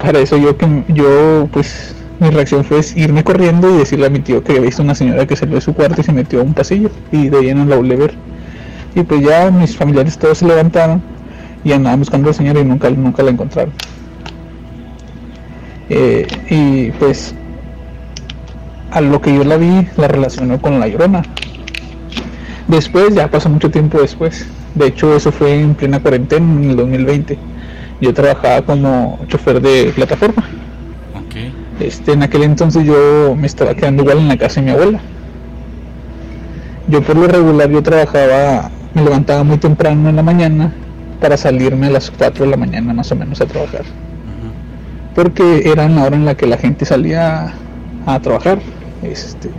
[0.00, 4.20] Para eso yo que yo pues mi reacción fue irme corriendo y decirle a mi
[4.20, 6.44] tío que había visto una señora que salió de su cuarto y se metió a
[6.44, 8.14] un pasillo y de ahí no la volví ver.
[8.94, 11.02] Y pues ya mis familiares todos se levantaron
[11.64, 13.72] y andaban buscando a la señora y nunca, nunca la encontraron.
[15.88, 17.34] Eh, y pues
[18.92, 21.22] a lo que yo la vi la relacionó con la llorona.
[22.68, 24.46] Después, ya pasó mucho tiempo después.
[24.74, 27.36] De hecho, eso fue en plena cuarentena en el 2020.
[28.00, 30.44] Yo trabajaba como chofer de plataforma.
[31.82, 35.00] Este, en aquel entonces yo me estaba quedando igual en la casa de mi abuela.
[36.88, 40.72] Yo por lo regular yo trabajaba, me levantaba muy temprano en la mañana
[41.20, 43.82] para salirme a las 4 de la mañana más o menos a trabajar.
[45.14, 47.52] Porque era la hora en la que la gente salía
[48.06, 48.60] a trabajar.
[49.02, 49.50] Este,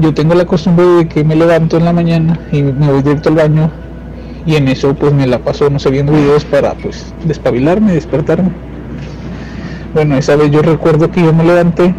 [0.00, 3.30] yo tengo la costumbre de que me levanto en la mañana y me voy directo
[3.30, 3.70] al baño
[4.44, 8.50] y en eso pues me la paso no sé viendo videos para pues despabilarme, despertarme.
[9.92, 11.92] Bueno, esa vez yo recuerdo que yo me levanté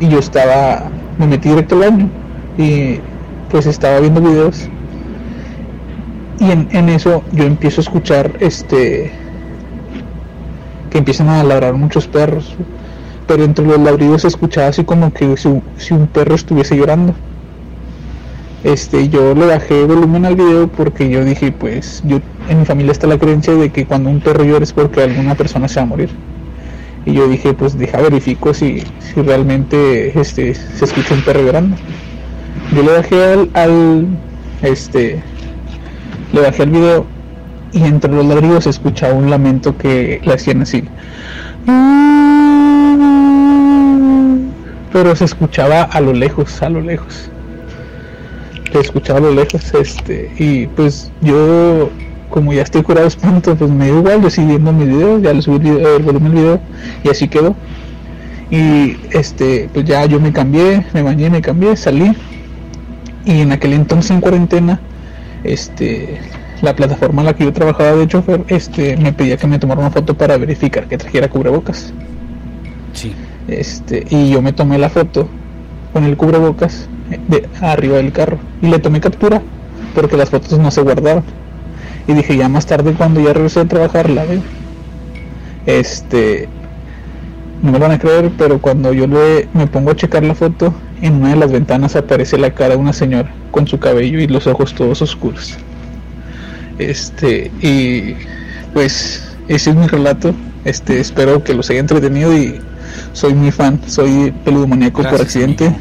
[0.00, 2.10] y yo estaba, me metí directo al baño
[2.56, 2.98] y
[3.48, 4.68] pues estaba viendo videos.
[6.40, 9.12] Y en, en eso yo empiezo a escuchar este
[10.90, 12.56] que empiezan a ladrar muchos perros.
[13.28, 17.14] Pero entre los ladridos se escuchaba así como que si, si un perro estuviese llorando.
[18.64, 22.18] Este yo le bajé volumen al video porque yo dije pues yo
[22.48, 25.36] en mi familia está la creencia de que cuando un perro llora es porque alguna
[25.36, 26.10] persona se va a morir
[27.08, 31.76] y yo dije pues deja verifico si, si realmente este se escucha un perro llorando
[32.72, 34.06] yo le bajé al, al
[34.62, 35.22] este
[36.32, 37.18] le bajé el video
[37.72, 40.84] y entre los ladridos se escuchaba un lamento que le hacían así.
[44.92, 47.30] Pero se escuchaba a lo lejos, a lo lejos.
[48.72, 51.90] Se escuchaba a lo lejos, este, y pues yo
[52.30, 55.18] como ya estoy curado de espanto, pues me da igual, yo seguí viendo mi video,
[55.18, 56.60] ya le subí el, el volumen del video
[57.04, 57.54] y así quedó.
[58.50, 62.14] Y este, pues ya yo me cambié, me bañé, me cambié, salí.
[63.24, 64.80] Y en aquel entonces en cuarentena,
[65.44, 66.18] este,
[66.62, 69.80] la plataforma en la que yo trabajaba de chofer, este, me pedía que me tomara
[69.80, 71.92] una foto para verificar que trajera cubrebocas.
[72.94, 73.12] Sí.
[73.48, 75.28] Este, y yo me tomé la foto
[75.92, 76.88] con el cubrebocas
[77.28, 79.40] de arriba del carro y le tomé captura
[79.94, 81.24] porque las fotos no se guardaron.
[82.08, 84.40] Y dije, ya más tarde cuando ya regresé a trabajar la veo.
[85.66, 86.48] Este,
[87.62, 90.74] no me van a creer, pero cuando yo le, me pongo a checar la foto,
[91.02, 94.26] en una de las ventanas aparece la cara de una señora con su cabello y
[94.26, 95.56] los ojos todos oscuros.
[96.78, 98.14] Este, y
[98.72, 100.34] pues ese es mi relato.
[100.64, 102.58] Este, espero que los haya entretenido y
[103.12, 105.74] soy muy fan, soy peludo maníaco por accidente.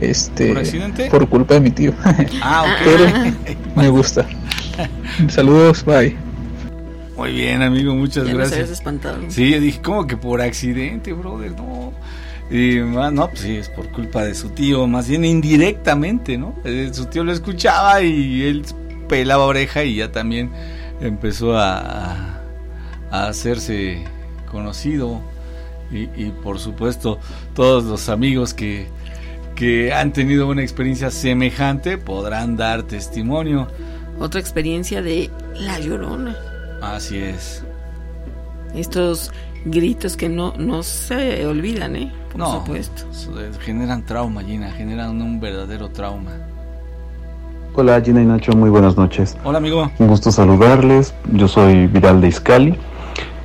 [0.00, 1.10] Este, ¿Por accidente?
[1.10, 1.92] por culpa de mi tío.
[2.42, 2.70] Ah, ok.
[2.84, 3.04] Pero
[3.76, 4.26] me gusta.
[5.28, 6.16] Saludos, bye.
[7.16, 8.58] Muy bien, amigo, muchas Ya nos gracias.
[8.60, 9.18] habías espantado.
[9.28, 11.52] Sí, yo dije, como que por accidente, brother?
[11.52, 11.92] No.
[12.50, 16.54] Y, ma- no, pues sí, es por culpa de su tío, más bien indirectamente, ¿no?
[16.64, 18.64] Eh, Su tío lo escuchaba y él
[19.08, 20.50] pelaba oreja y ya también
[21.00, 22.40] empezó a
[23.10, 24.04] hacerse
[24.50, 25.20] conocido.
[25.92, 27.18] Y, y por supuesto,
[27.54, 28.86] todos los amigos que,
[29.56, 33.68] que han tenido una experiencia semejante podrán dar testimonio.
[34.20, 36.36] Otra experiencia de La Llorona.
[36.82, 37.64] Así es.
[38.74, 39.32] Estos
[39.64, 42.12] gritos que no, no se olvidan, ¿eh?
[42.30, 43.02] Por No, supuesto.
[43.40, 46.30] eh, generan trauma, Gina, generan un verdadero trauma.
[47.74, 49.36] Hola Gina y Nacho, muy buenas noches.
[49.44, 49.90] Hola, amigo.
[49.98, 51.14] Un gusto saludarles.
[51.32, 52.76] Yo soy Vidal de Iscali.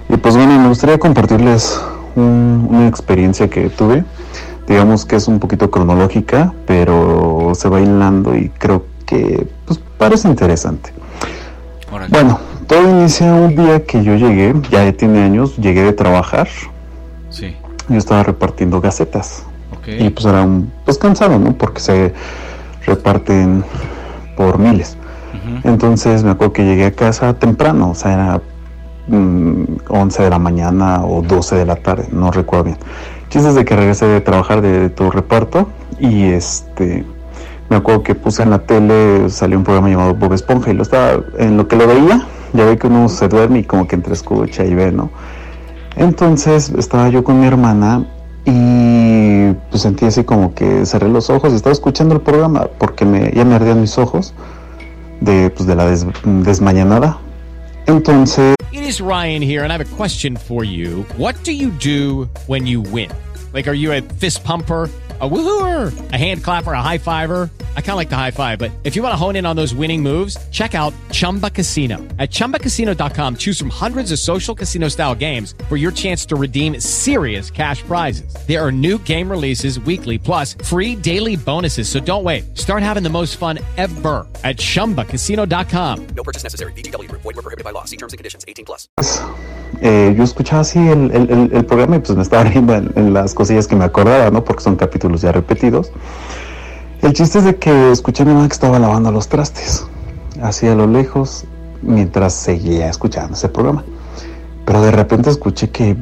[0.09, 1.80] Y pues bueno, me gustaría compartirles
[2.15, 4.03] un- una experiencia que tuve.
[4.67, 10.28] Digamos que es un poquito cronológica, pero se va hilando y creo que pues parece
[10.28, 10.91] interesante.
[12.10, 16.47] Bueno, todo inicia un día que yo llegué, ya tiene años, llegué de trabajar.
[17.30, 17.56] Sí.
[17.88, 19.43] Yo estaba repartiendo gacetas.
[19.78, 19.88] Ok.
[19.99, 21.53] Y pues era un, pues cansado, ¿no?
[21.53, 22.14] Porque se
[22.86, 23.64] reparten
[24.36, 24.97] por miles.
[25.64, 28.41] Entonces me acuerdo que llegué a casa temprano, o sea, era
[29.08, 32.78] mm, 11 de la mañana o 12 de la tarde, no recuerdo bien.
[33.30, 37.06] Chistes de que regresé de trabajar de todo reparto y este
[37.70, 40.84] me acuerdo que puse en la tele, salió un programa llamado Bob Esponja y lo
[40.84, 43.95] estaba, en lo que lo veía, ya ve que uno se duerme y como que
[43.95, 45.09] entre escucha y ve, ¿no?
[45.95, 48.05] Entonces estaba yo con mi hermana
[48.45, 53.05] y pues sentí así como que cerré los ojos y estaba escuchando el programa porque
[53.05, 54.34] me, ya me ardían mis ojos
[55.22, 57.18] de, pues, de la des- desmañanada.
[57.88, 61.05] Entonces It is Ryan here, and I have a question for you.
[61.18, 63.09] What do you do when you win?
[63.53, 64.89] Like, are you a fist pumper?
[65.22, 67.49] A woohooer, a hand clapper, a high fiver.
[67.78, 69.55] I kind of like the high five, but if you want to hone in on
[69.55, 71.99] those winning moves, check out Chumba Casino.
[72.20, 76.82] At chumbacasino.com, choose from hundreds of social casino style games for your chance to redeem
[76.82, 78.36] serious cash prizes.
[78.45, 81.88] There are new game releases weekly, plus free daily bonuses.
[81.88, 82.57] So don't wait.
[82.57, 86.07] Start having the most fun ever at chumbacasino.com.
[86.07, 86.74] No purchase necessary.
[86.74, 87.09] BGW.
[87.09, 87.86] Void were prohibited by law.
[87.86, 88.43] See terms and conditions.
[88.49, 88.89] 18 plus.
[89.82, 92.91] Eh, yo escuchaba así el, el- el- el programa y pues me estaba riendo en,
[92.95, 94.41] en las cosillas que me acordaba, ¿no?
[94.43, 95.91] Porque son capítulos ya repetidos.
[97.01, 99.86] El chiste es de que escuché a mi mamá que estaba lavando los trastes,
[100.41, 101.45] así a lo lejos,
[101.82, 103.84] mientras seguía escuchando ese programa.
[104.66, 105.95] Pero de repente escuché que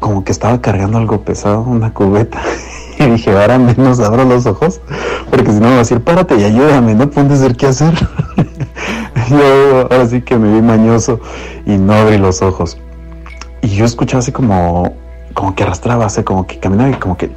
[0.00, 2.40] como que estaba cargando algo pesado, una cubeta.
[3.00, 4.80] Y dije, ahora menos abro los ojos,
[5.30, 7.94] porque si no me va a decir, párate y ayúdame, no puedes decir qué hacer.
[9.30, 11.20] yo ahora sí que me vi mañoso
[11.64, 12.76] y no abrí los ojos.
[13.62, 14.96] Y yo escuchaba así como,
[15.32, 17.30] como que arrastraba, así como que caminaba y como que...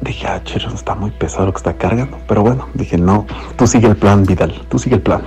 [0.00, 2.18] Dije, ah, chero, está muy pesado lo que está cargando.
[2.28, 5.22] Pero bueno, dije, no, tú sigue el plan, Vidal, tú sigue el plan.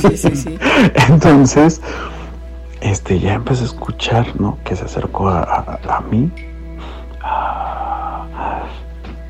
[0.00, 0.58] Sí, sí, sí.
[1.08, 1.80] Entonces,
[2.80, 4.58] este, ya empecé a escuchar, ¿no?
[4.64, 6.30] Que se acercó a, a- a mí.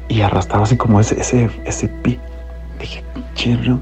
[0.09, 2.19] Y arrastraba así como ese, ese, ese pie.
[2.81, 3.79] Dije, chirro.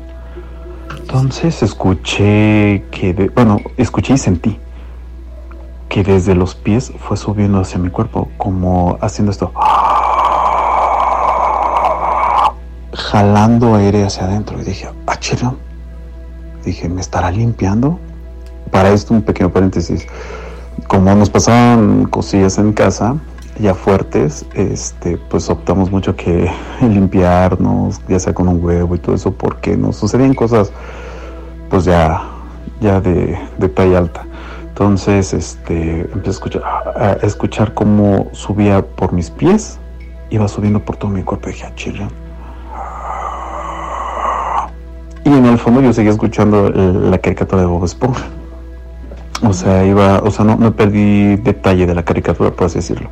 [0.98, 4.58] Entonces escuché que, de- bueno, escuché y sentí
[5.88, 9.52] que desde los pies fue subiendo hacia mi cuerpo, como haciendo esto.
[12.92, 14.60] Jalando aire hacia adentro.
[14.60, 15.56] Y dije, ah, chirro.
[16.64, 17.98] Dije, ¿me estará limpiando?
[18.70, 20.06] Para esto, un pequeño paréntesis.
[20.86, 23.16] Como nos pasaban cosillas en casa,
[23.58, 29.14] ya fuertes, este, pues optamos mucho que limpiarnos, ya sea con un huevo y todo
[29.14, 30.70] eso, porque nos sucedían cosas,
[31.70, 32.22] pues ya,
[32.80, 34.27] ya de, de talla alta.
[34.78, 36.38] Entonces, este, empecé
[36.94, 39.76] a escuchar, cómo subía por mis pies,
[40.30, 41.48] iba subiendo por todo mi cuerpo.
[41.48, 42.08] Y dije, ah, chile.
[45.24, 48.26] Y en el fondo yo seguía escuchando la caricatura de Bob Esponja.
[49.42, 53.10] O sea, iba, o sea, no, no perdí detalle de la caricatura, por así decirlo.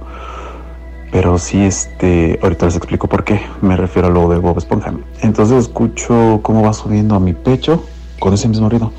[1.10, 4.92] Pero sí, este, ahorita les explico por qué me refiero a lo de Bob Esponja.
[5.20, 7.82] Entonces escucho cómo va subiendo a mi pecho
[8.20, 8.92] con ese mismo ruido.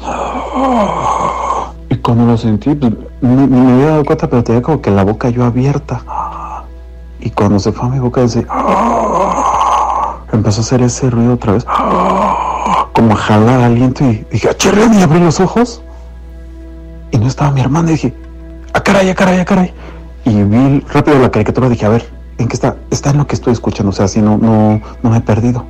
[1.90, 5.30] Y cuando lo sentí, pues, me había dado cuenta, pero tenía como que la boca
[5.30, 6.02] yo abierta.
[7.20, 8.46] Y cuando se fue a mi boca, ese,
[10.32, 11.66] empezó a hacer ese ruido otra vez.
[12.94, 14.94] Como a jalar aliento y dije, ¡ah, chirrión!
[14.94, 15.82] Y abrí los ojos.
[17.12, 17.90] Y no estaba mi hermana.
[17.90, 18.14] Y dije,
[18.74, 19.74] ¡ah, caray, ah, caray, ah, caray!
[20.26, 21.70] Y vi rápido la caricatura.
[21.70, 22.76] Dije, a ver, ¿en qué está?
[22.92, 23.92] Está en lo que estoy escuchando.
[23.92, 25.66] O sea, así no, no, no me he perdido.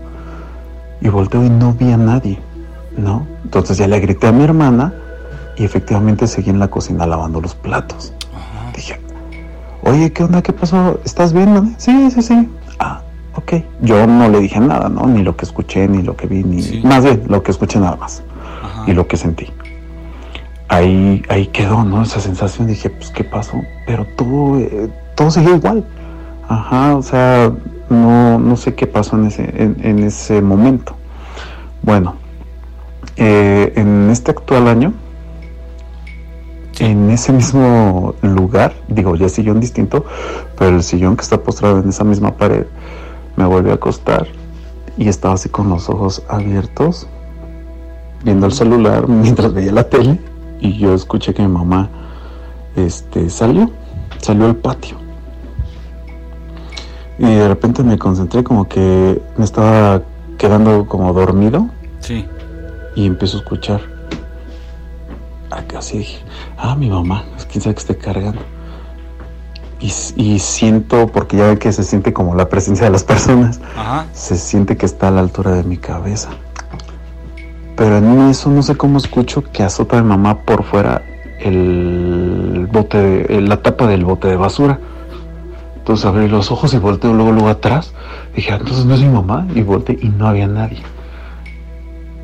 [0.99, 2.39] Y volteo y no vi a nadie,
[2.97, 3.27] ¿no?
[3.43, 4.93] Entonces ya le grité a mi hermana
[5.57, 8.13] y efectivamente seguí en la cocina lavando los platos.
[8.75, 8.99] Dije,
[9.81, 10.41] oye, ¿qué onda?
[10.41, 10.99] ¿Qué pasó?
[11.03, 11.73] ¿Estás bien, mami?
[11.77, 12.49] Sí, sí, sí.
[12.79, 13.01] Ah,
[13.35, 13.53] ok.
[13.81, 15.07] Yo no le dije nada, ¿no?
[15.07, 16.81] Ni lo que escuché, ni lo que vi, ni...
[16.83, 18.21] Más bien, lo que escuché nada más.
[18.85, 19.47] Y lo que sentí.
[20.69, 22.03] Ahí, ahí quedó, ¿no?
[22.03, 22.67] Esa sensación.
[22.67, 23.59] Dije, pues, ¿qué pasó?
[23.87, 25.83] Pero todo, eh, todo seguía igual.
[26.47, 27.51] Ajá, o sea,
[27.89, 30.95] no, no sé qué pasó en ese, en, en ese momento.
[31.81, 32.15] Bueno,
[33.15, 34.93] eh, en este actual año,
[36.79, 40.05] en ese mismo lugar, digo, ya sillón distinto,
[40.57, 42.65] pero el sillón que está postrado en esa misma pared,
[43.35, 44.27] me volví a acostar
[44.97, 47.07] y estaba así con los ojos abiertos,
[48.23, 50.19] viendo el celular mientras veía la tele
[50.59, 51.89] y yo escuché que mi mamá
[52.75, 53.71] este, salió,
[54.19, 54.97] salió al patio.
[57.19, 60.03] Y de repente me concentré como que me estaba
[60.37, 61.67] quedando como dormido
[61.99, 62.25] Sí.
[62.95, 63.81] y empiezo a escuchar.
[65.51, 66.19] Acá sí dije,
[66.57, 68.41] ah, mi mamá, quién sabe que esté cargando.
[69.79, 73.59] Y, y siento, porque ya ve que se siente como la presencia de las personas,
[73.77, 74.05] Ajá.
[74.11, 76.29] se siente que está a la altura de mi cabeza.
[77.75, 81.03] Pero en eso no sé cómo escucho que azota mi mamá por fuera
[81.39, 84.79] el bote, de- la tapa del bote de basura.
[85.77, 87.93] Entonces abrí los ojos y volteo luego, luego atrás.
[88.35, 89.47] Dije, ah, entonces no es mi mamá.
[89.53, 90.81] Y volteé y no había nadie.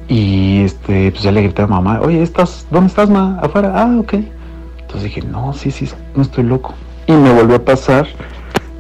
[0.07, 3.39] Y este, pues ya le grité a mamá, oye, ¿estás, ¿dónde estás, ma?
[3.41, 3.71] Afuera.
[3.75, 4.13] Ah, ok.
[4.81, 6.73] Entonces dije, no, sí, sí, no estoy loco.
[7.07, 8.07] Y me volvió a pasar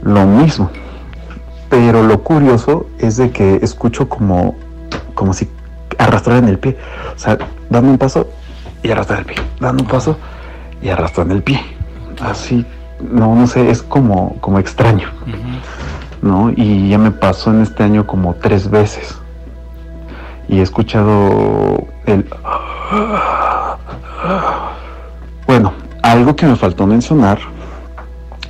[0.03, 0.69] lo mismo.
[1.69, 4.55] Pero lo curioso es de que escucho como,
[5.15, 5.49] como si
[5.97, 6.77] arrastraran el pie.
[7.15, 7.37] O sea,
[7.69, 8.27] dando un paso
[8.83, 9.37] y arrastrar el pie.
[9.59, 10.17] Dando un paso
[10.81, 11.59] y arrastrando el pie.
[12.21, 12.65] Así,
[13.01, 15.09] no, no sé, es como, como extraño.
[16.21, 16.51] ¿No?
[16.55, 19.17] Y ya me pasó en este año como tres veces.
[20.47, 22.25] Y he escuchado el...
[25.47, 27.39] Bueno, algo que me faltó mencionar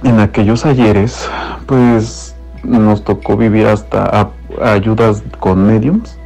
[0.03, 1.29] en aquellos ayeres,
[1.65, 4.29] pues nos tocó vivir hasta
[4.61, 6.17] ayudas con mediums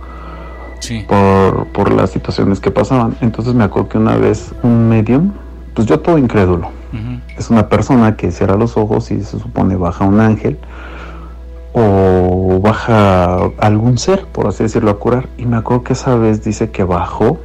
[1.08, 3.16] por, por las situaciones que pasaban.
[3.22, 5.32] Entonces me acuerdo que una vez un medium,
[5.74, 6.70] pues yo todo incrédulo,
[7.38, 10.58] es una persona que cierra los ojos y se supone baja un ángel
[11.74, 11.82] o
[12.60, 15.28] baja algún ser, por así decirlo, a curar.
[15.38, 17.40] Y me acuerdo que esa vez dice que bajó,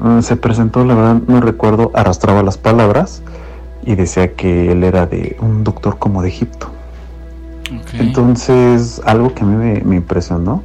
[0.00, 3.22] mm, se presentó, la verdad no recuerdo, arrastraba las palabras
[3.84, 6.68] y decía que él era de un doctor como de Egipto.
[7.94, 10.62] Entonces, algo que a mí me, impresionó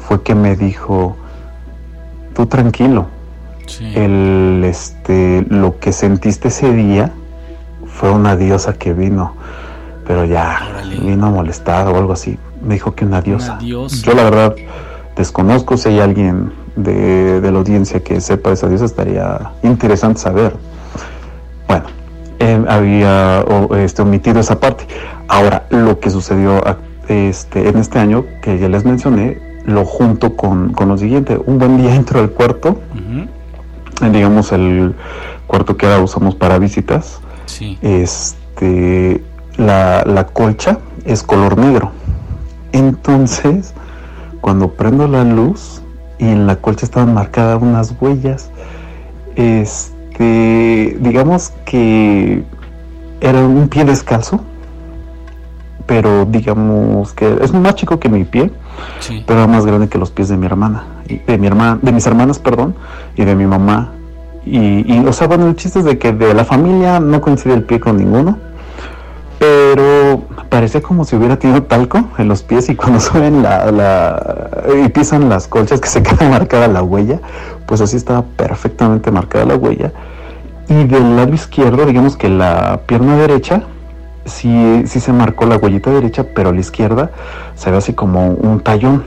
[0.00, 1.16] fue que me dijo,
[2.34, 3.06] tú tranquilo,
[3.94, 7.12] el, este, lo que sentiste ese día
[7.86, 9.34] fue una diosa que vino,
[10.06, 10.60] pero ya
[11.02, 12.38] vino molestado o algo así.
[12.62, 13.58] Me dijo que una diosa.
[14.02, 14.54] Yo la verdad
[15.16, 20.54] desconozco si hay alguien de, de la audiencia que sepa esa diosa, estaría interesante saber.
[21.66, 21.84] Bueno,
[22.38, 23.44] eh, había
[23.78, 24.86] este, omitido esa parte.
[25.28, 26.62] Ahora, lo que sucedió
[27.08, 31.38] este, en este año, que ya les mencioné, lo junto con, con lo siguiente.
[31.44, 32.80] Un buen día entro al cuarto,
[34.12, 34.94] digamos el
[35.46, 37.20] cuarto que ahora usamos para visitas.
[37.82, 39.22] Este,
[39.56, 41.90] la, la colcha es color negro.
[42.72, 43.74] Entonces,
[44.40, 45.82] cuando prendo la luz
[46.18, 48.50] y en la colcha estaban marcadas unas huellas,
[49.36, 52.42] este digamos que
[53.20, 54.40] era un pie descalzo,
[55.86, 58.50] pero digamos que es más chico que mi pie,
[59.26, 60.84] pero más grande que los pies de mi hermana,
[61.26, 62.74] de mi hermana, de mis hermanas, perdón,
[63.16, 63.92] y de mi mamá.
[64.44, 67.54] Y, y, o sea, bueno, el chiste es de que de la familia no coincide
[67.54, 68.38] el pie con ninguno,
[69.38, 69.82] pero
[70.48, 74.50] parecía como si hubiera tenido talco en los pies y cuando suben la,
[74.84, 77.20] y pisan las colchas que se queda marcada la huella,
[77.66, 79.92] pues así estaba perfectamente marcada la huella.
[80.68, 83.62] Y del lado izquierdo, digamos que la pierna derecha,
[84.26, 87.10] sí, sí se marcó la huellita derecha, pero la izquierda
[87.54, 89.02] se ve así como un tallón.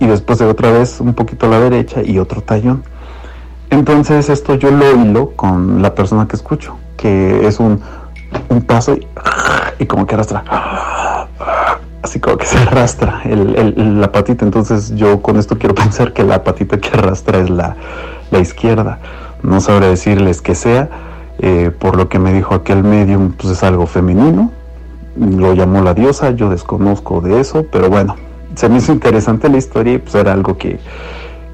[0.00, 2.84] Y después de otra vez un poquito a la derecha y otro tallón.
[3.70, 7.80] Entonces esto yo lo hilo con la persona que escucho, que es un,
[8.48, 8.96] un paso
[9.78, 10.44] y, como que arrastra.
[12.02, 14.44] Así como que se arrastra el, la patita.
[14.44, 17.76] Entonces yo con esto quiero pensar que la patita que arrastra es la,
[18.30, 18.98] la izquierda.
[19.42, 20.88] No sabré decirles que sea.
[21.40, 24.50] Eh, por lo que me dijo aquel medium, pues es algo femenino.
[25.16, 28.16] Lo llamó la diosa, yo desconozco de eso, pero bueno,
[28.54, 30.78] se me hizo interesante la historia y pues era algo que,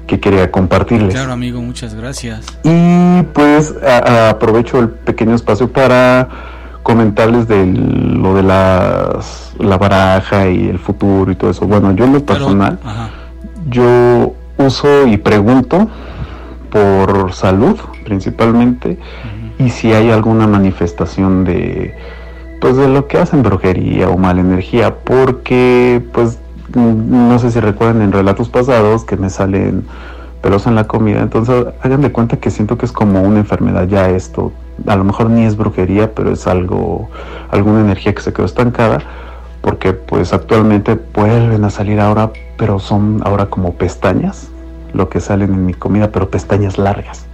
[0.07, 1.13] que quería compartirles.
[1.13, 2.45] Claro, amigo, muchas gracias.
[2.63, 3.73] Y pues
[4.29, 6.27] aprovecho el pequeño espacio para
[6.85, 11.65] comentarles de lo de las, la baraja y el futuro y todo eso.
[11.65, 12.77] Bueno, yo en lo personal,
[13.71, 15.89] yo uso y pregunto
[16.69, 18.99] por salud principalmente
[19.57, 21.95] y si hay alguna manifestación de
[22.61, 26.37] pues de lo que hacen brujería o mala energía porque pues
[26.75, 29.85] no sé si recuerdan en relatos pasados que me salen
[30.43, 33.87] pelos en la comida entonces hagan de cuenta que siento que es como una enfermedad
[33.87, 34.51] ya esto
[34.87, 37.09] a lo mejor ni es brujería pero es algo
[37.49, 38.99] alguna energía que se quedó estancada
[39.61, 44.49] porque pues actualmente vuelven a salir ahora pero son ahora como pestañas
[44.95, 47.25] lo que salen en mi comida, pero pestañas largas.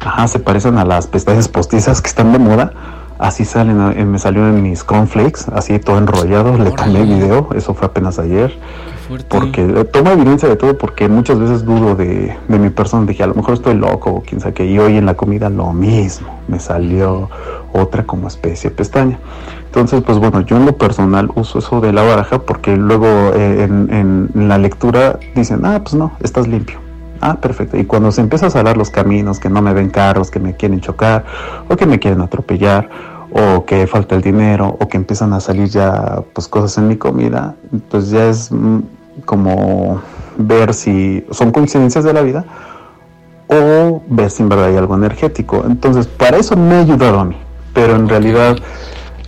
[0.00, 2.72] Ajá, se parecen a las pestañas postizas que están de moda.
[3.18, 6.58] Así salen, me salió en mis cornflakes, así todo enrollado.
[6.58, 8.58] Le tomé video, eso fue apenas ayer.
[9.28, 13.06] Porque eh, tomo evidencia de todo porque muchas veces dudo de, de, mi persona.
[13.06, 14.66] Dije, a lo mejor estoy loco o quién sabe qué.
[14.66, 16.40] Y hoy en la comida lo mismo.
[16.48, 17.28] Me salió
[17.72, 19.18] otra como especie de pestaña.
[19.66, 23.64] Entonces, pues bueno, yo en lo personal uso eso de la baraja porque luego eh,
[23.64, 26.78] en, la lectura dicen, ah, pues no, estás limpio.
[27.20, 27.76] Ah, perfecto.
[27.76, 30.54] Y cuando se empieza a salar los caminos, que no me ven carros, que me
[30.54, 31.24] quieren chocar,
[31.68, 32.88] o que me quieren atropellar,
[33.32, 36.96] o que falta el dinero, o que empiezan a salir ya pues cosas en mi
[36.96, 37.54] comida,
[37.90, 38.80] pues ya es mm,
[39.24, 40.00] como
[40.36, 42.44] ver si son coincidencias de la vida
[43.46, 45.64] o ver si en verdad hay algo energético.
[45.66, 47.36] Entonces, para eso me ha ayudado a mí.
[47.72, 48.56] Pero en realidad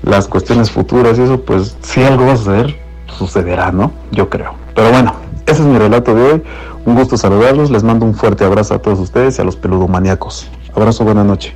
[0.02, 2.76] las cuestiones futuras y eso, pues si algo va a suceder,
[3.06, 3.92] sucederá, ¿no?
[4.12, 4.54] Yo creo.
[4.74, 5.14] Pero bueno,
[5.46, 6.42] ese es mi relato de hoy.
[6.86, 7.70] Un gusto saludarlos.
[7.70, 10.46] Les mando un fuerte abrazo a todos ustedes y a los peludomaníacos.
[10.74, 11.54] Abrazo, buena noche.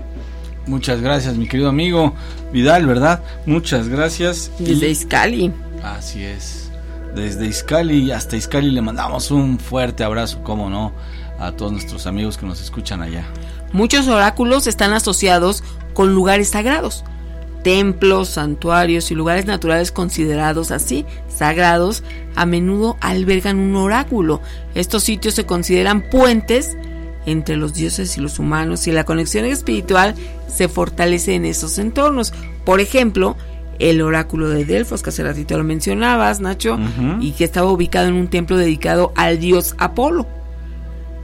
[0.66, 2.14] Muchas gracias, mi querido amigo
[2.52, 3.22] Vidal, ¿verdad?
[3.46, 4.50] Muchas gracias.
[4.58, 5.52] Desde Iscali.
[5.82, 6.70] Así es.
[7.14, 10.92] Desde Iscali hasta Iscali le mandamos un fuerte abrazo, como no,
[11.38, 13.24] a todos nuestros amigos que nos escuchan allá.
[13.72, 17.04] Muchos oráculos están asociados con lugares sagrados
[17.62, 22.02] templos, santuarios y lugares naturales considerados así sagrados
[22.36, 24.40] a menudo albergan un oráculo.
[24.74, 26.76] Estos sitios se consideran puentes
[27.26, 30.14] entre los dioses y los humanos y la conexión espiritual
[30.48, 32.32] se fortalece en esos entornos.
[32.64, 33.36] Por ejemplo,
[33.78, 36.78] el oráculo de Delfos, que hace ratito lo mencionabas, Nacho,
[37.20, 40.26] y que estaba ubicado en un templo dedicado al dios Apolo.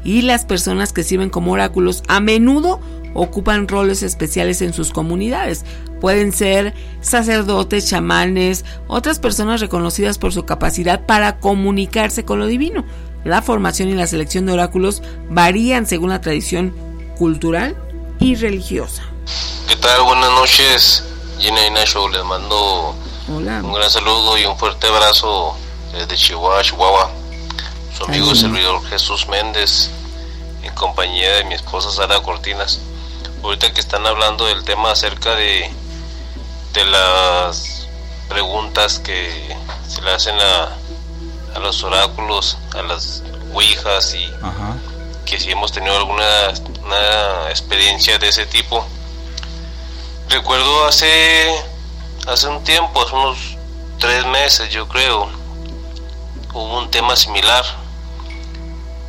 [0.05, 2.81] Y las personas que sirven como oráculos a menudo
[3.13, 5.65] ocupan roles especiales en sus comunidades.
[6.01, 12.85] Pueden ser sacerdotes, chamanes, otras personas reconocidas por su capacidad para comunicarse con lo divino.
[13.25, 16.75] La formación y la selección de oráculos varían según la tradición
[17.19, 17.77] cultural
[18.21, 19.03] y religiosa.
[19.69, 20.03] ¿Qué tal?
[20.03, 21.05] Buenas noches.
[21.39, 22.95] Gina y Nacho, les mando
[23.29, 25.57] un gran saludo y un fuerte abrazo
[25.93, 27.11] desde Chihuahua, Chihuahua.
[27.97, 29.91] Su amigo el servidor Jesús Méndez,
[30.63, 32.81] en compañía de mi esposa Sara Cortinas.
[33.43, 35.71] Ahorita que están hablando del tema acerca de,
[36.77, 37.89] de las
[38.29, 39.57] preguntas que
[39.89, 40.69] se le hacen a,
[41.55, 43.23] a los oráculos, a las
[43.53, 44.31] ouijas y
[45.25, 46.53] que si hemos tenido alguna
[46.85, 48.87] una experiencia de ese tipo
[50.29, 51.51] recuerdo hace
[52.27, 53.39] hace un tiempo, hace unos
[53.99, 55.29] tres meses yo creo,
[56.53, 57.65] hubo un tema similar.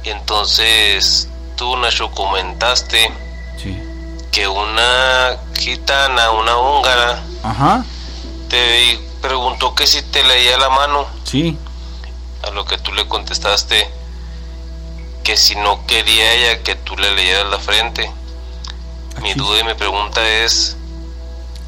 [0.03, 1.27] Entonces
[1.57, 3.11] tú, Nacho, comentaste
[4.37, 7.23] que una gitana, una húngara,
[8.49, 11.07] te preguntó que si te leía la mano.
[11.23, 11.57] Sí.
[12.43, 13.89] A lo que tú le contestaste
[15.23, 18.11] que si no quería ella que tú le leyeras la frente.
[19.23, 20.77] Mi duda y mi pregunta es,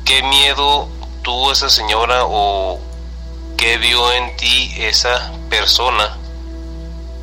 [0.05, 0.87] ¿qué miedo
[1.23, 2.79] tuvo esa señora o
[3.57, 6.15] qué vio en ti esa persona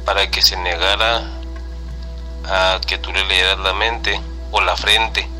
[0.05, 1.23] para que se negara
[2.47, 4.20] a que tú le leyeras la mente
[4.51, 5.36] o la frente?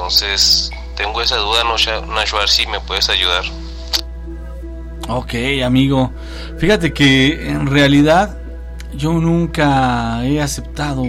[0.00, 3.44] Entonces, tengo esa duda, Nacho, a ver si me puedes ayudar.
[5.10, 6.10] Ok, amigo.
[6.56, 8.38] Fíjate que en realidad
[8.94, 11.04] yo nunca he aceptado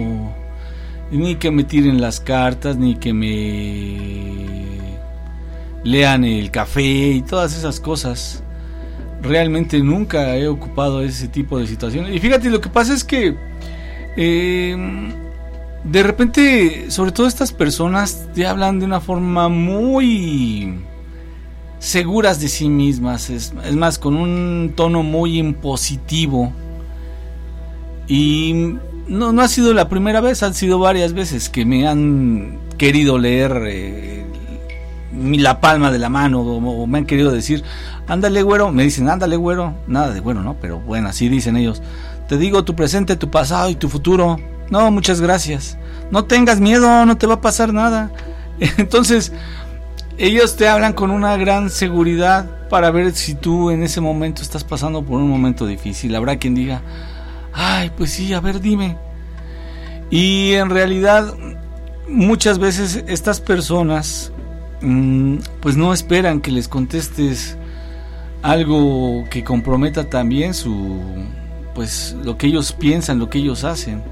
[1.10, 4.78] ni que me tiren las cartas, ni que me
[5.84, 8.44] lean el café y todas esas cosas.
[9.22, 12.14] Realmente nunca he ocupado ese tipo de situaciones.
[12.14, 13.34] Y fíjate, lo que pasa es que
[14.18, 14.76] eh,
[15.84, 20.78] de repente, sobre todo estas personas, te hablan de una forma muy
[21.78, 23.30] seguras de sí mismas.
[23.30, 26.52] Es, más, con un tono muy impositivo.
[28.06, 28.76] Y
[29.08, 33.18] no, no ha sido la primera vez, han sido varias veces que me han querido
[33.18, 34.24] leer eh,
[35.12, 37.62] la palma de la mano o, me han querido decir,
[38.06, 40.56] ándale güero, me dicen, ándale güero, nada de bueno, ¿no?
[40.60, 41.82] Pero bueno, así dicen ellos.
[42.28, 44.38] Te digo tu presente, tu pasado y tu futuro.
[44.72, 45.78] No, muchas gracias.
[46.10, 48.10] No tengas miedo, no te va a pasar nada.
[48.78, 49.32] Entonces,
[50.18, 54.64] ellos te hablan con una gran seguridad para ver si tú en ese momento estás
[54.64, 56.16] pasando por un momento difícil.
[56.16, 56.82] Habrá quien diga,
[57.52, 58.96] ay, pues sí, a ver, dime.
[60.10, 61.32] Y en realidad,
[62.08, 64.32] muchas veces estas personas
[64.82, 67.56] Mm, pues no esperan que les contestes
[68.42, 71.00] algo que comprometa también su
[71.74, 74.02] pues lo que ellos piensan, lo que ellos hacen.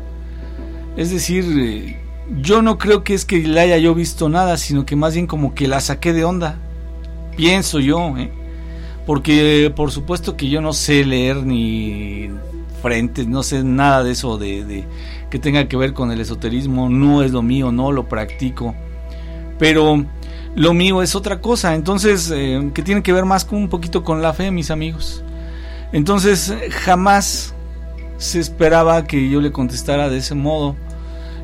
[0.97, 1.97] Es decir, eh,
[2.41, 5.27] yo no creo que es que le haya yo visto nada, sino que más bien
[5.27, 6.59] como que la saqué de onda.
[7.37, 8.31] Pienso yo, ¿eh?
[9.07, 12.31] porque por supuesto que yo no sé leer ni
[12.83, 14.85] frentes, no sé nada de eso de, de
[15.31, 18.75] que tenga que ver con el esoterismo, no es lo mío, no lo practico.
[19.59, 20.05] Pero
[20.55, 24.03] lo mío es otra cosa, entonces, eh, que tiene que ver más con un poquito
[24.03, 25.23] con la fe, mis amigos.
[25.93, 27.55] Entonces, jamás
[28.21, 30.77] se esperaba que yo le contestara de ese modo.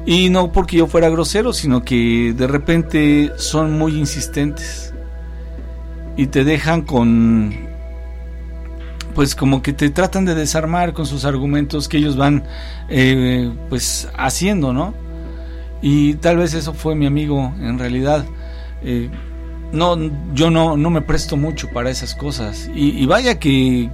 [0.04, 4.92] Y no porque yo fuera grosero, sino que de repente son muy insistentes.
[6.16, 7.66] Y te dejan con...
[9.14, 12.44] Pues como que te tratan de desarmar con sus argumentos que ellos van
[12.90, 14.92] eh, pues haciendo, ¿no?
[15.80, 18.26] Y tal vez eso fue mi amigo en realidad.
[18.82, 19.08] Eh,
[19.72, 19.96] no,
[20.34, 22.70] yo no, no me presto mucho para esas cosas.
[22.74, 23.90] Y, vaya que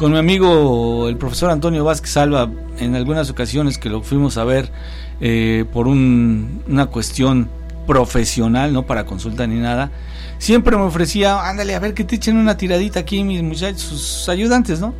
[0.00, 2.48] con mi amigo el profesor Antonio Vázquez Alba,
[2.78, 4.72] en algunas ocasiones que lo fuimos a ver
[5.20, 7.50] eh, por una cuestión
[7.86, 9.90] profesional, no para consulta ni nada,
[10.38, 14.28] siempre me ofrecía, ándale, a ver que te echen una tiradita aquí mis muchachos, sus
[14.30, 14.94] ayudantes, ¿no?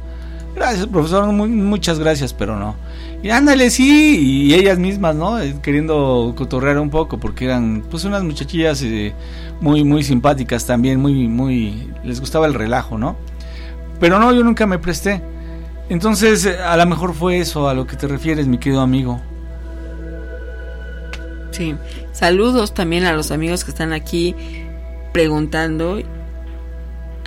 [0.55, 2.77] Gracias, profesor, muchas gracias, pero no.
[3.22, 5.40] Y ándale, sí, y ellas mismas, ¿no?
[5.40, 9.14] Eh, queriendo cotorrear un poco, porque eran pues unas muchachillas eh,
[9.62, 13.16] muy, muy simpáticas también, muy, muy, les gustaba el relajo, ¿no?
[14.01, 15.22] Pero no, yo nunca me presté.
[15.89, 19.20] Entonces, eh, a lo mejor fue eso a lo que te refieres, mi querido amigo.
[21.51, 21.77] Sí,
[22.12, 24.35] saludos también a los amigos que están aquí
[25.12, 26.01] preguntando.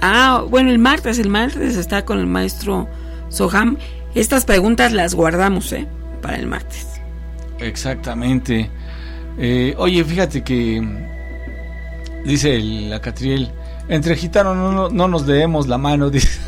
[0.02, 2.90] Ah, bueno, el martes, el martes está con el maestro
[3.30, 3.78] Soham
[4.16, 5.88] estas preguntas las guardamos, ¿eh?
[6.22, 6.88] Para el martes.
[7.60, 8.70] Exactamente.
[9.38, 10.82] Eh, oye, fíjate que
[12.24, 13.52] Dice la Catriel,
[13.90, 16.40] entre gitanos no, no, nos debemos la mano, dice.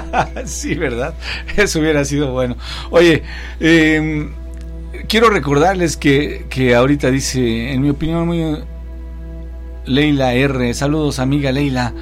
[0.44, 1.14] sí, ¿verdad?
[1.56, 2.56] Eso hubiera sido bueno.
[2.90, 3.22] Oye,
[3.60, 4.32] em,
[5.08, 8.58] quiero recordarles que, que ahorita dice, en mi opinión, muy
[9.84, 10.74] Leila R.
[10.74, 11.92] Saludos, amiga Leila.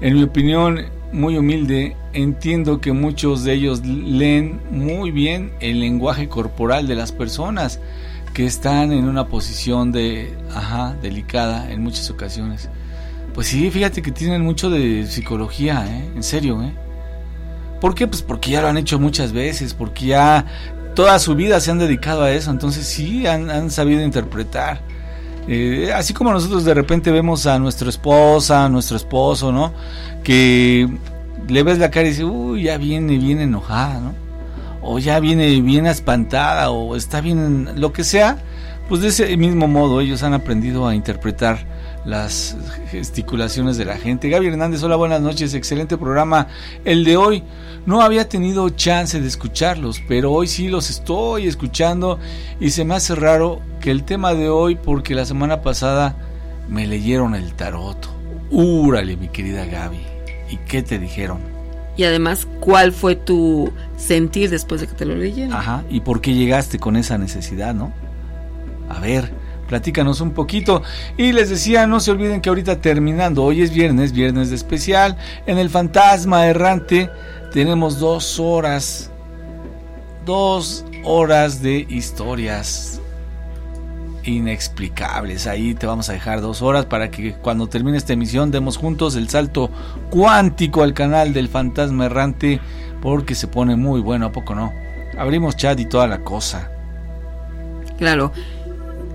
[0.00, 6.28] En mi opinión, muy humilde, entiendo que muchos de ellos leen muy bien el lenguaje
[6.28, 7.80] corporal de las personas
[8.34, 12.68] que están en una posición de, ajá, delicada en muchas ocasiones.
[13.34, 16.10] Pues sí, fíjate que tienen mucho de psicología, ¿eh?
[16.14, 16.72] En serio, ¿eh?
[17.80, 18.06] ¿Por qué?
[18.06, 20.44] Pues porque ya lo han hecho muchas veces, porque ya
[20.94, 24.80] toda su vida se han dedicado a eso, entonces sí han, sabido interpretar.
[25.46, 29.72] Eh, así como nosotros de repente vemos a nuestra esposa, a nuestro esposo, ¿no?
[30.24, 30.88] Que
[31.48, 34.14] le ves la cara y dices, uy, ya viene bien enojada, ¿no?
[34.82, 38.38] O ya viene bien espantada, o está bien, lo que sea.
[38.88, 41.77] Pues de ese mismo modo ellos han aprendido a interpretar
[42.08, 42.56] las
[42.90, 44.30] gesticulaciones de la gente.
[44.30, 46.48] Gaby Hernández, hola, buenas noches, excelente programa.
[46.86, 47.44] El de hoy
[47.84, 52.18] no había tenido chance de escucharlos, pero hoy sí los estoy escuchando
[52.60, 56.16] y se me hace raro que el tema de hoy, porque la semana pasada
[56.70, 58.08] me leyeron el tarot.
[58.50, 60.00] Úrale, mi querida Gaby.
[60.50, 61.40] ¿Y qué te dijeron?
[61.98, 65.52] Y además, ¿cuál fue tu sentir después de que te lo leyeron?
[65.52, 67.92] Ajá, ¿y por qué llegaste con esa necesidad, no?
[68.88, 69.30] A ver,
[69.68, 70.82] platícanos un poquito.
[71.16, 75.16] Y les decía, no se olviden que ahorita terminando, hoy es viernes, viernes de especial,
[75.46, 77.10] en el Fantasma Errante
[77.52, 79.10] tenemos dos horas,
[80.24, 83.00] dos horas de historias
[84.24, 85.46] inexplicables.
[85.46, 89.16] Ahí te vamos a dejar dos horas para que cuando termine esta emisión demos juntos
[89.16, 89.70] el salto
[90.10, 92.60] cuántico al canal del Fantasma Errante
[93.00, 94.72] porque se pone muy bueno, ¿a poco no?
[95.16, 96.70] Abrimos chat y toda la cosa.
[97.96, 98.32] Claro.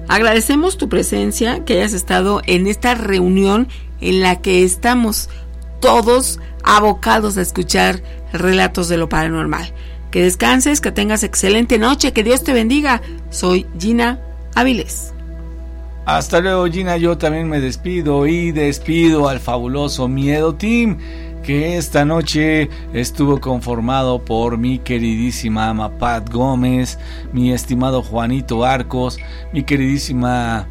[0.07, 3.67] Agradecemos tu presencia, que hayas estado en esta reunión
[4.01, 5.29] en la que estamos
[5.79, 8.01] todos abocados a escuchar
[8.31, 9.73] relatos de lo paranormal.
[10.11, 13.01] Que descanses, que tengas excelente noche, que Dios te bendiga.
[13.29, 14.19] Soy Gina
[14.55, 15.13] Aviles.
[16.05, 20.97] Hasta luego Gina, yo también me despido y despido al fabuloso Miedo Team
[21.43, 26.97] que esta noche estuvo conformado por mi queridísima ama Pat Gómez,
[27.33, 29.19] mi estimado Juanito Arcos,
[29.51, 30.67] mi queridísima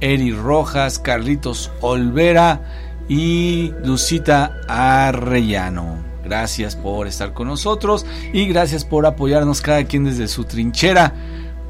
[0.00, 2.62] Eri Rojas, Carlitos Olvera
[3.08, 5.98] y Lucita Arrellano.
[6.24, 11.14] Gracias por estar con nosotros y gracias por apoyarnos cada quien desde su trinchera.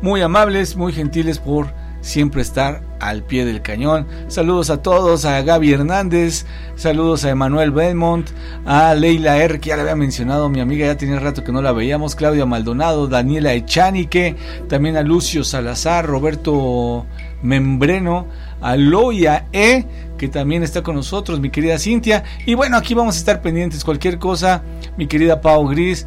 [0.01, 1.67] Muy amables, muy gentiles por
[2.07, 4.07] siempre estar al pie del cañón.
[4.29, 6.47] Saludos a todos, a Gaby Hernández,
[6.77, 8.29] saludos a Emanuel Belmont,
[8.65, 11.63] a Leila R, que ya le había mencionado, mi amiga, ya tenía rato que no
[11.63, 14.37] la veíamos, Claudia Maldonado, Daniela Echanique,
[14.69, 17.07] también a Lucio Salazar, Roberto
[17.43, 18.29] Membreno,
[18.61, 19.85] a Loya E,
[20.17, 22.23] que también está con nosotros, mi querida Cintia.
[22.47, 24.63] Y bueno, aquí vamos a estar pendientes, cualquier cosa,
[24.97, 26.07] mi querida Pau Gris.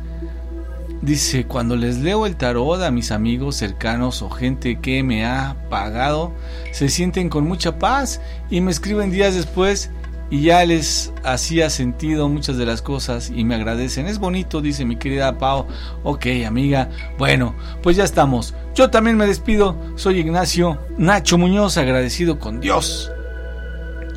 [1.01, 5.55] Dice, cuando les leo el tarot a mis amigos cercanos o gente que me ha
[5.69, 6.33] pagado,
[6.73, 8.19] se sienten con mucha paz
[8.49, 9.91] y me escriben días después
[10.29, 14.07] y ya les hacía sentido muchas de las cosas y me agradecen.
[14.07, 15.67] Es bonito, dice mi querida Pau.
[16.03, 16.89] Ok, amiga.
[17.17, 18.53] Bueno, pues ya estamos.
[18.75, 19.77] Yo también me despido.
[19.95, 23.11] Soy Ignacio Nacho Muñoz, agradecido con Dios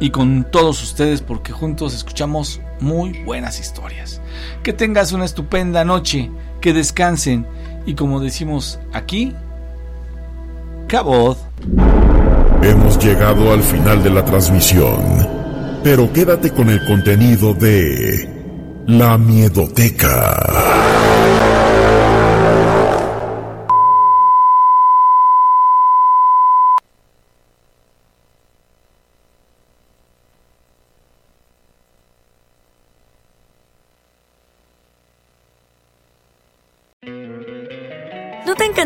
[0.00, 4.22] y con todos ustedes porque juntos escuchamos muy buenas historias.
[4.62, 7.47] Que tengas una estupenda noche que descansen
[7.86, 9.35] y como decimos aquí,
[10.86, 11.36] cabod.
[12.62, 15.01] Hemos llegado al final de la transmisión,
[15.82, 18.28] pero quédate con el contenido de
[18.86, 20.91] La Miedoteca.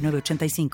[0.00, 0.70] 906985.